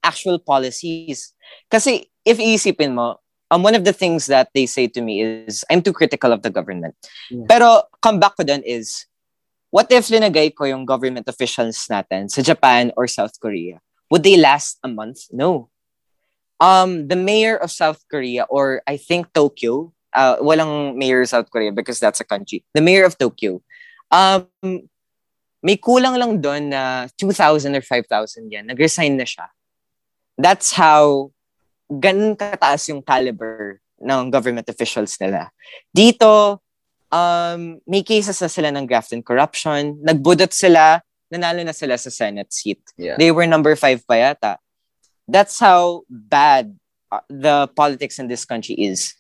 [0.06, 1.34] actual policies.
[1.74, 3.18] Kasi if iisipin mo,
[3.50, 6.42] um, one of the things that they say to me is, I'm too critical of
[6.42, 6.96] the government.
[7.30, 7.46] Yeah.
[7.50, 9.06] Pero come back ko dun is,
[9.74, 13.82] what if linagay ko yung government officials natin sa Japan or South Korea?
[14.12, 15.26] Would they last a month?
[15.32, 15.70] No.
[16.60, 21.52] Um, the mayor of South Korea, or I think Tokyo, uh, walang mayor of South
[21.52, 22.64] Korea because that's a country.
[22.74, 23.62] The mayor of Tokyo,
[24.12, 24.48] um,
[25.66, 28.70] may kulang lang doon na 2,000 or 5,000 yan.
[28.70, 29.50] Nag-resign na siya
[30.38, 31.32] that's how
[31.90, 35.50] ganun kataas yung caliber ng government officials nila.
[35.96, 36.60] Dito,
[37.12, 40.00] um, may cases na sila ng graft and corruption.
[40.04, 41.00] Nagbudot sila,
[41.32, 42.82] nanalo na sila sa Senate seat.
[42.98, 43.16] Yeah.
[43.18, 44.54] They were number five pa yata.
[45.26, 46.76] That's how bad
[47.12, 49.16] uh, the politics in this country is.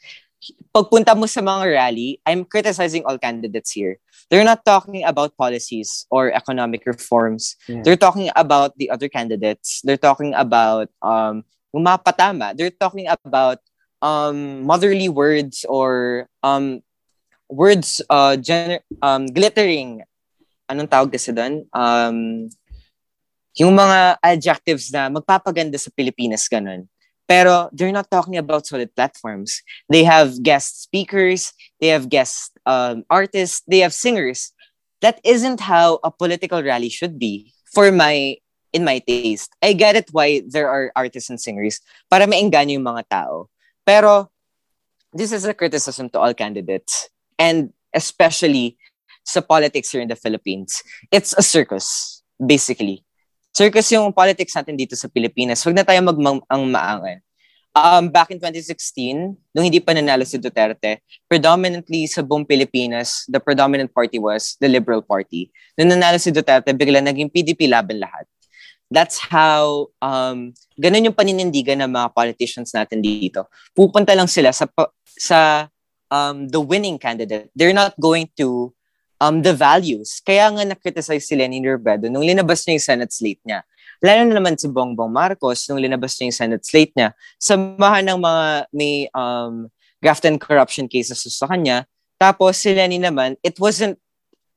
[0.69, 3.97] Pagpunta mo sa mga rally, I'm criticizing all candidates here.
[4.29, 7.55] They're not talking about policies or economic reforms.
[7.67, 7.81] Yeah.
[7.83, 9.81] They're talking about the other candidates.
[9.83, 11.45] They're talking about um,
[11.75, 12.57] mapatama.
[12.57, 13.59] They're talking about
[14.01, 16.81] um, motherly words or um,
[17.49, 20.01] words uh, gener- um, glittering.
[20.65, 21.69] Anong tawag kasi doon?
[21.69, 22.49] Um,
[23.55, 26.89] yung mga adjectives na magpapaganda sa Pilipinas, ganun.
[27.27, 29.61] Pero they're not talking about solid platforms.
[29.89, 34.53] They have guest speakers, they have guest um, artists, they have singers.
[35.01, 38.37] That isn't how a political rally should be for my
[38.73, 39.55] in my taste.
[39.63, 41.79] I get it why there are artists and singers
[42.11, 43.49] para maengganyo yung mga tao.
[43.85, 44.29] Pero
[45.13, 48.77] this is a criticism to all candidates and especially
[49.23, 50.83] sa politics here in the Philippines.
[51.09, 53.07] It's a circus, basically.
[53.55, 55.63] Circus yung politics natin dito sa Pilipinas.
[55.63, 57.23] Huwag na tayo magmang ang maangan.
[57.71, 60.99] Um, back in 2016, nung hindi pa nanalo si Duterte,
[61.31, 65.55] predominantly sa buong Pilipinas, the predominant party was the Liberal Party.
[65.79, 68.27] Nung nanalo si Duterte, bigla naging PDP laban lahat.
[68.91, 73.47] That's how, um, ganun yung paninindigan ng mga politicians natin dito.
[73.71, 74.67] Pupunta lang sila sa,
[75.15, 75.71] sa
[76.11, 77.47] um, the winning candidate.
[77.55, 78.75] They're not going to
[79.21, 80.21] um, the values.
[80.25, 83.63] Kaya nga na-criticize si Lenin Robredo nung linabas niya yung Senate slate niya
[84.03, 88.19] Lalo na naman si Bongbong Marcos nung linabas niya yung Senate slate niya, samahan ng
[88.19, 89.71] mga may um,
[90.03, 91.87] graft and corruption cases sa kanya.
[92.19, 93.99] Tapos si Lenny naman, it wasn't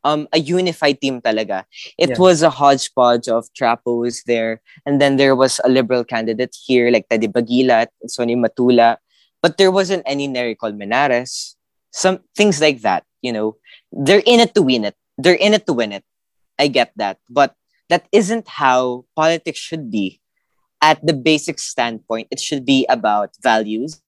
[0.03, 1.65] um, a unified team talaga.
[1.99, 2.21] It yeah.
[2.21, 4.63] was a hodgepodge of trapos there.
[4.87, 8.99] And then there was a liberal candidate here like Teddy Bagilat Sonny Matula.
[9.43, 11.55] But there wasn't any Nery Colmenares.
[11.91, 13.57] Some things like that, you know.
[13.93, 14.97] They're in it to win it.
[15.17, 16.05] They're in it to win it.
[16.59, 17.19] I get that.
[17.29, 17.55] But
[17.89, 20.21] that isn't how politics should be.
[20.81, 24.01] At the basic standpoint, it should be about values.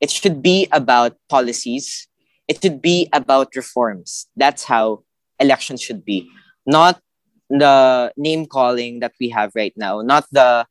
[0.00, 2.08] It should be about policies.
[2.48, 4.26] It should be about reforms.
[4.36, 5.04] That's how
[5.38, 6.28] elections should be.
[6.64, 7.00] Not
[7.50, 10.00] the name calling that we have right now.
[10.00, 10.64] Not the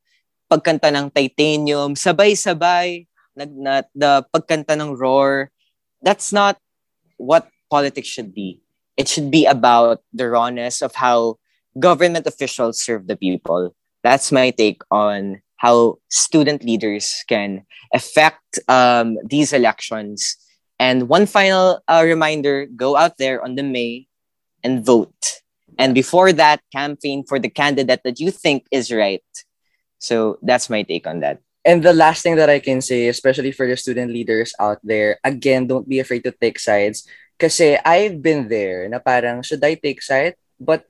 [0.51, 5.51] pagkanta ng titanium, sabay-sabay, nag, na, the pagkanta ng roar.
[6.01, 6.57] That's not
[7.17, 8.59] what politics should be.
[8.97, 11.39] It should be about the rawness of how
[11.79, 13.73] government officials serve the people.
[14.03, 20.35] That's my take on how student leaders can affect um, these elections.
[20.79, 24.07] And one final uh, reminder go out there on the May
[24.63, 25.41] and vote.
[25.77, 29.23] And before that, campaign for the candidate that you think is right.
[29.99, 31.39] So that's my take on that.
[31.63, 35.19] And the last thing that I can say, especially for the student leaders out there,
[35.23, 37.07] again, don't be afraid to take sides.
[37.41, 40.37] Because I've been there na parang, should I take side?
[40.61, 40.85] But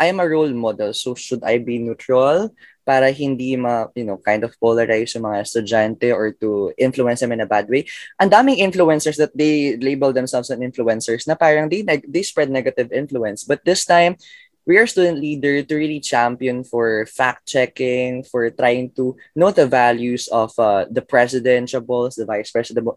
[0.00, 2.56] I am a role model, so should I be neutral
[2.88, 7.36] para hindi ma, you know, kind of polarize yung mga estudyante or to influence them
[7.36, 7.84] in a bad way?
[8.16, 12.88] Ang daming influencers that they label themselves as influencers na parang they, they spread negative
[12.96, 13.44] influence.
[13.44, 14.16] But this time,
[14.64, 19.68] we are student leader to really champion for fact checking, for trying to know the
[19.68, 22.88] values of uh, the presidentiables, the vice president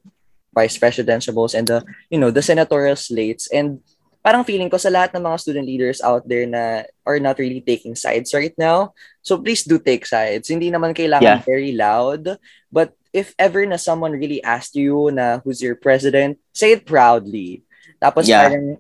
[0.53, 3.81] vice presidentiables and the you know the senatorial slates and
[4.23, 7.59] parang feeling ko sa lahat ng mga student leaders out there na are not really
[7.59, 8.95] taking sides right now.
[9.19, 10.47] So please do take sides.
[10.47, 11.43] Hindi naman kailangan yeah.
[11.43, 12.39] very loud.
[12.71, 17.67] But if ever na someone really asked you na who's your president, say it proudly.
[17.99, 18.47] Tapos yeah.
[18.47, 18.80] parang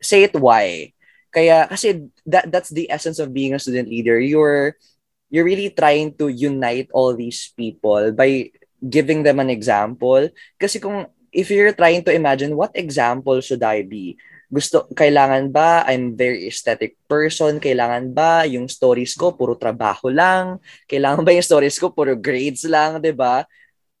[0.00, 0.96] say it why.
[1.28, 4.16] Kaya kasi that that's the essence of being a student leader.
[4.16, 4.80] You're
[5.28, 10.28] you're really trying to unite all these people by giving them an example.
[10.60, 14.16] Kasi kung if you're trying to imagine what example should I be?
[14.46, 17.58] gusto, kailangan ba I'm very aesthetic person?
[17.58, 20.62] Kailangan ba yung stories ko puro trabaho lang?
[20.86, 23.42] Kailangan ba yung stories ko puro grades lang, 'di ba?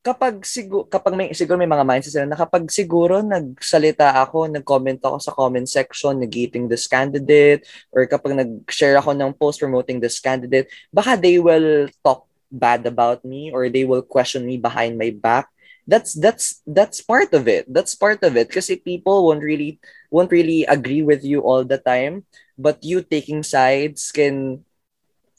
[0.06, 5.02] Kapag siguro kapag may siguro may mga mindset sila na kapag siguro nagsalita ako, nag-comment
[5.02, 10.22] ako sa comment section negating this candidate or kapag nag-share ako ng post promoting this
[10.22, 15.10] candidate, baka they will talk bad about me or they will question me behind my
[15.10, 15.48] back
[15.86, 17.64] that's that's that's part of it.
[17.70, 18.50] That's part of it.
[18.50, 19.78] Kasi people won't really
[20.10, 22.26] won't really agree with you all the time
[22.58, 24.66] but you taking sides can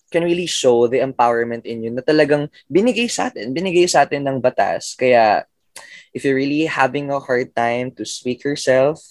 [0.08, 4.24] can really show the empowerment in you na talagang binigay sa atin binigay sa atin
[4.24, 4.96] ng batas.
[4.96, 5.44] Kaya
[6.16, 9.04] if you're really having a hard time to speak yourself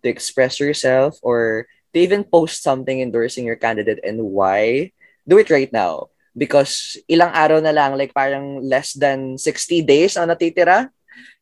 [0.00, 4.94] to express yourself or to even post something endorsing your candidate and why
[5.26, 10.18] do it right now because ilang araw na lang, like parang less than 60 days
[10.18, 10.90] ang natitira.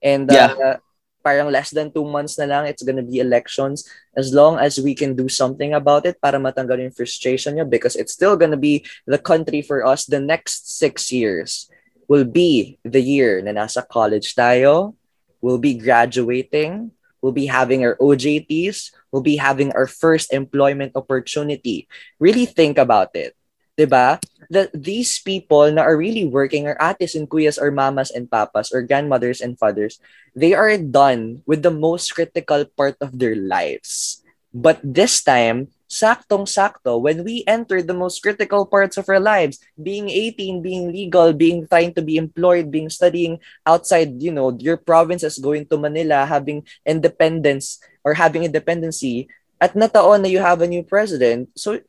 [0.05, 0.77] And uh, yeah.
[1.25, 3.89] parang less than two months na lang, it's gonna be elections.
[4.13, 7.97] As long as we can do something about it para matanggal yung frustration nyo because
[7.97, 11.73] it's still gonna be the country for us the next six years
[12.07, 14.93] will be the year na nasa college tayo,
[15.41, 16.93] we'll be graduating,
[17.25, 21.89] we'll be having our OJTs, we'll be having our first employment opportunity.
[22.21, 23.33] Really think about it
[23.77, 24.21] 'di ba?
[24.53, 28.69] That these people na are really working are ates and kuyas or mamas and papas
[28.69, 29.97] or grandmothers and fathers,
[30.37, 34.21] they are done with the most critical part of their lives.
[34.53, 40.13] But this time, saktong-sakto, when we enter the most critical parts of our lives, being
[40.13, 45.41] 18, being legal, being trying to be employed, being studying outside, you know, your provinces,
[45.41, 50.85] going to Manila, having independence or having independency, at nataon na you have a new
[50.85, 51.81] president, so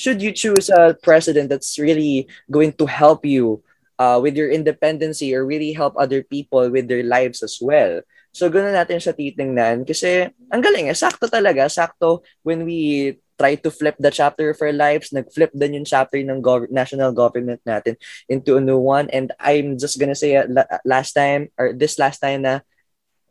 [0.00, 3.60] should you choose a president that's really going to help you
[4.00, 8.00] uh, with your independency or really help other people with their lives as well.
[8.32, 13.60] So, ganoon natin siya titingnan kasi ang galing eh, sakto talaga, sakto when we try
[13.60, 17.60] to flip the chapter of our lives, nag-flip din yung chapter ng gov- national government
[17.64, 17.96] natin
[18.28, 19.08] into a new one.
[19.12, 20.48] And I'm just gonna say uh,
[20.84, 22.60] last time, or this last time na,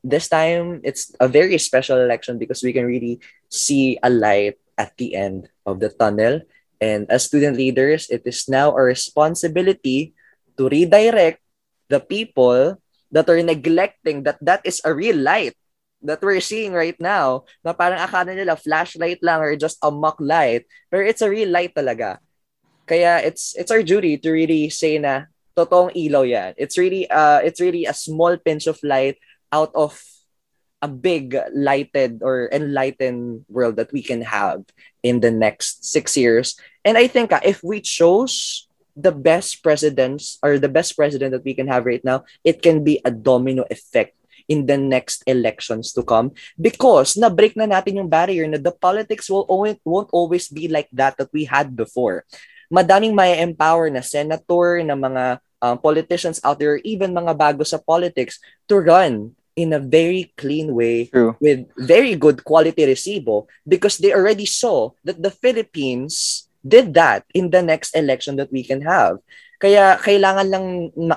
[0.03, 4.97] this time, it's a very special election because we can really see a light at
[4.97, 6.41] the end of the tunnel.
[6.79, 10.15] And as student leaders, it is now our responsibility
[10.57, 11.43] to redirect
[11.91, 12.79] the people
[13.11, 15.57] that are neglecting that that is a real light
[16.01, 20.15] that we're seeing right now na parang akala nila flashlight lang or just a mock
[20.23, 22.21] light pero it's a real light talaga.
[22.87, 25.27] Kaya it's it's our duty to really say na
[25.57, 26.55] totoong ilaw yan.
[26.55, 29.19] It's really uh it's really a small pinch of light
[29.51, 29.99] out of
[30.81, 34.63] a big lighted or enlightened world that we can have
[35.03, 38.69] in the next six years and i think uh, if we chose
[38.99, 42.83] the best presidents or the best president that we can have right now, it can
[42.83, 44.15] be a domino effect
[44.51, 49.29] in the next elections to come because na-break na natin yung barrier na the politics
[49.31, 52.25] will only, won't always be like that that we had before.
[52.67, 57.79] Madaming may empower na senator, na mga um, politicians out there, even mga bago sa
[57.79, 61.35] politics to run in a very clean way True.
[61.43, 67.51] with very good quality resibo because they already saw that the Philippines did that in
[67.51, 69.19] the next election that we can have.
[69.59, 70.65] Kaya kailangan lang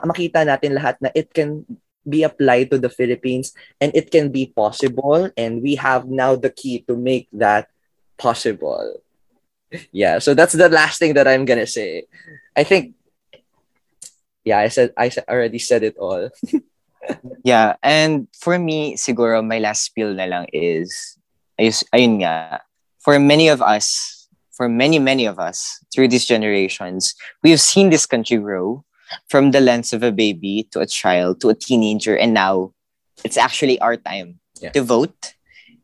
[0.02, 1.62] makita natin lahat na it can
[2.02, 6.50] be applied to the Philippines and it can be possible and we have now the
[6.50, 7.70] key to make that
[8.18, 8.98] possible.
[9.94, 12.10] Yeah, so that's the last thing that I'm gonna say.
[12.58, 12.98] I think
[14.42, 16.26] yeah, I said I already said it all.
[17.44, 21.18] yeah, and for me, siguro my last spiel na lang is
[21.60, 22.60] ayus, ayun nga,
[22.98, 27.90] for many of us, for many, many of us through these generations, we have seen
[27.90, 28.84] this country grow
[29.28, 32.16] from the lens of a baby to a child to a teenager.
[32.16, 32.72] And now
[33.24, 34.70] it's actually our time yeah.
[34.70, 35.34] to vote.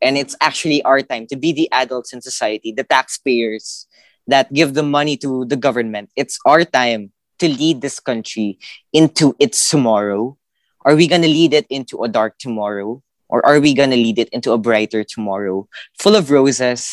[0.01, 3.85] And it's actually our time to be the adults in society, the taxpayers
[4.27, 6.09] that give the money to the government.
[6.15, 8.59] It's our time to lead this country
[8.93, 10.37] into its tomorrow.
[10.85, 13.01] Are we going to lead it into a dark tomorrow?
[13.29, 15.67] Or are we going to lead it into a brighter tomorrow
[15.99, 16.89] full of roses,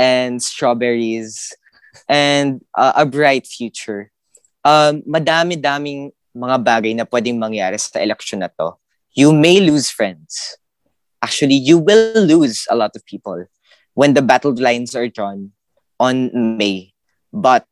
[0.00, 1.52] and strawberries
[2.08, 4.10] and uh, a bright future.
[4.64, 8.80] Um, madami-daming mga bagay na pwedeng mangyari sa election na to.
[9.12, 10.56] You may lose friends.
[11.20, 13.44] Actually, you will lose a lot of people
[13.92, 15.52] when the battle lines are drawn
[16.00, 16.96] on May.
[17.28, 17.68] But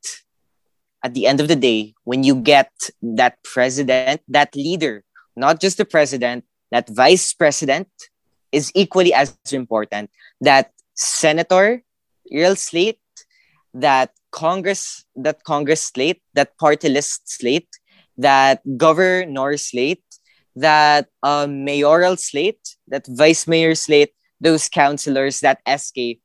[1.00, 2.68] at the end of the day, when you get
[3.00, 5.04] that president, that leader,
[5.38, 7.88] not just the president, that vice president
[8.52, 10.10] is equally as important.
[10.40, 11.82] That senator,
[12.30, 13.00] real slate,
[13.74, 17.68] that Congress, that Congress slate, that party list slate,
[18.16, 20.02] that governor slate,
[20.56, 26.18] that uh, mayoral slate, that vice mayor slate, those councilors, that SK.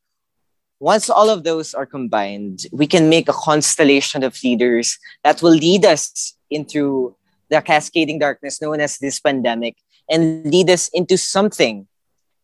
[0.79, 5.53] Once all of those are combined, we can make a constellation of leaders that will
[5.53, 7.15] lead us into
[7.53, 9.77] the cascading darkness known as this pandemic
[10.09, 11.85] and lead us into something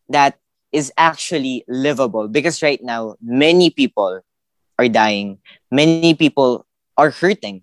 [0.08, 0.38] that
[0.70, 2.28] is actually livable.
[2.28, 4.22] Because right now many people
[4.78, 5.38] are dying.
[5.70, 6.64] Many people
[6.96, 7.62] are hurting.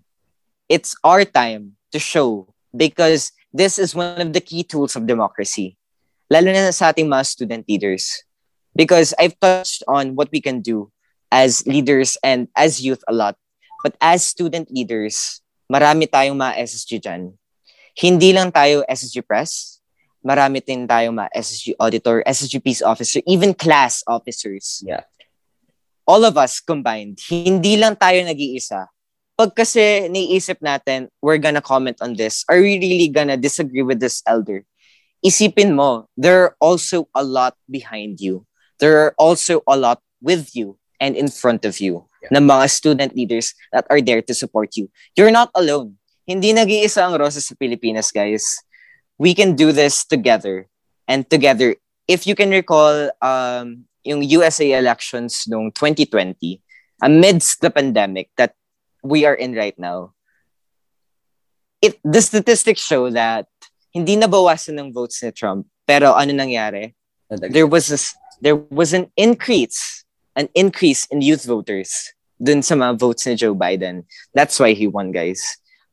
[0.68, 5.80] It's our time to show because this is one of the key tools of democracy.
[6.28, 8.28] Lalo na sa ating mga student leaders.
[8.76, 10.92] Because i've touched on what we can do
[11.32, 13.40] as leaders and as youth a lot.
[13.82, 17.30] But as student leaders marami tayong mga SSG dyan
[17.98, 19.78] hindi lang tayo SSG Press
[20.24, 24.82] marami din tayong mga SSG auditor, SSG peace officer, even class officers.
[24.84, 25.06] Yeah.
[26.08, 28.88] All of us combined, hindi lang tayo nag-iisa.
[29.38, 34.00] Pag kasi naiisip natin, we're gonna comment on this, are we really gonna disagree with
[34.00, 34.64] this elder?
[35.22, 38.46] Isipin mo, there are also a lot behind you.
[38.78, 42.32] There are also a lot with you and in front of you yeah.
[42.34, 44.90] ng mga student leaders that are there to support you.
[45.16, 45.98] You're not alone.
[46.28, 48.60] Hindi nag-iisa ang Roses sa Pilipinas, guys
[49.18, 50.70] we can do this together.
[51.06, 51.76] And together,
[52.06, 56.62] if you can recall, um, yung USA elections noong 2020,
[57.02, 58.54] amidst the pandemic that
[59.02, 60.14] we are in right now,
[61.82, 63.46] it the statistics show that
[63.92, 65.66] hindi nabawasan ng votes ni Trump.
[65.86, 66.94] Pero ano nangyari?
[67.28, 67.98] There was a,
[68.40, 70.04] there was an increase,
[70.38, 74.06] an increase in youth voters dun sa mga votes ni Joe Biden.
[74.30, 75.42] That's why he won, guys.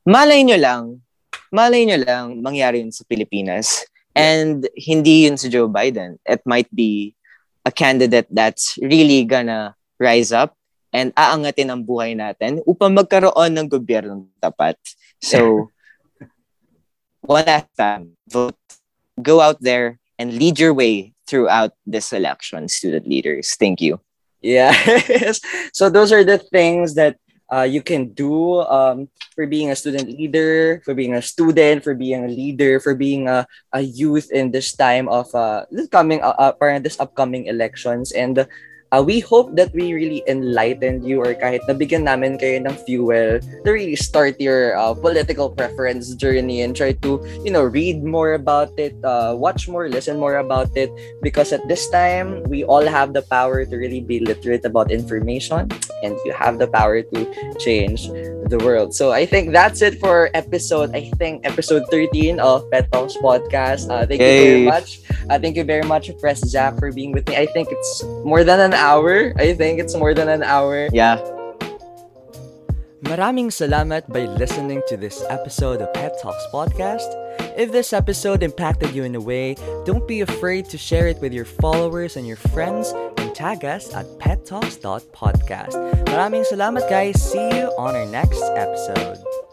[0.06, 1.02] Malay nyo lang,
[1.50, 3.82] malay nyo lang mangyari yun sa Pilipinas.
[4.14, 6.22] And hindi yun si Joe Biden.
[6.24, 7.18] It might be
[7.66, 10.54] a candidate that's really gonna rise up
[10.94, 14.78] and aangatin ang buhay natin upang magkaroon ng gobyernong tapat.
[15.18, 15.68] So,
[17.26, 18.56] one last time, vote.
[19.20, 23.56] Go out there and lead your way throughout this election, student leaders.
[23.58, 23.98] Thank you.
[24.42, 24.72] Yeah.
[25.72, 27.16] so those are the things that
[27.52, 31.94] uh, you can do um, for being a student leader, for being a student, for
[31.94, 36.22] being a leader, for being a, a youth in this time of uh, this coming
[36.22, 38.12] uh, uh, this upcoming elections.
[38.12, 38.46] And
[38.92, 43.40] Uh, we hope that we really enlightened you or kahit nabigyan namin kayo ng fuel
[43.42, 48.34] to really start your uh, political preference journey and try to, you know, read more
[48.34, 50.90] about it, uh, watch more, listen more about it.
[51.22, 55.68] Because at this time, we all have the power to really be literate about information
[56.02, 57.18] and you have the power to
[57.58, 58.06] change
[58.48, 58.94] the world.
[58.94, 63.90] So I think that's it for episode, I think episode 13 of Pet Talks podcast.
[63.90, 64.38] Uh, thank hey.
[64.38, 65.00] you very much.
[65.28, 67.36] Uh, thank you very much, Press Zach, for being with me.
[67.36, 69.32] I think it's more than an hour.
[69.36, 70.88] I think it's more than an hour.
[70.92, 71.18] Yeah.
[73.06, 77.06] Maraming salamat by listening to this episode of Pet Talks Podcast.
[77.56, 79.54] If this episode impacted you in a way,
[79.84, 83.94] don't be afraid to share it with your followers and your friends and tag us
[83.94, 85.78] at pettalks.podcast.
[86.10, 87.16] Maraming salamat guys.
[87.22, 89.45] See you on our next episode.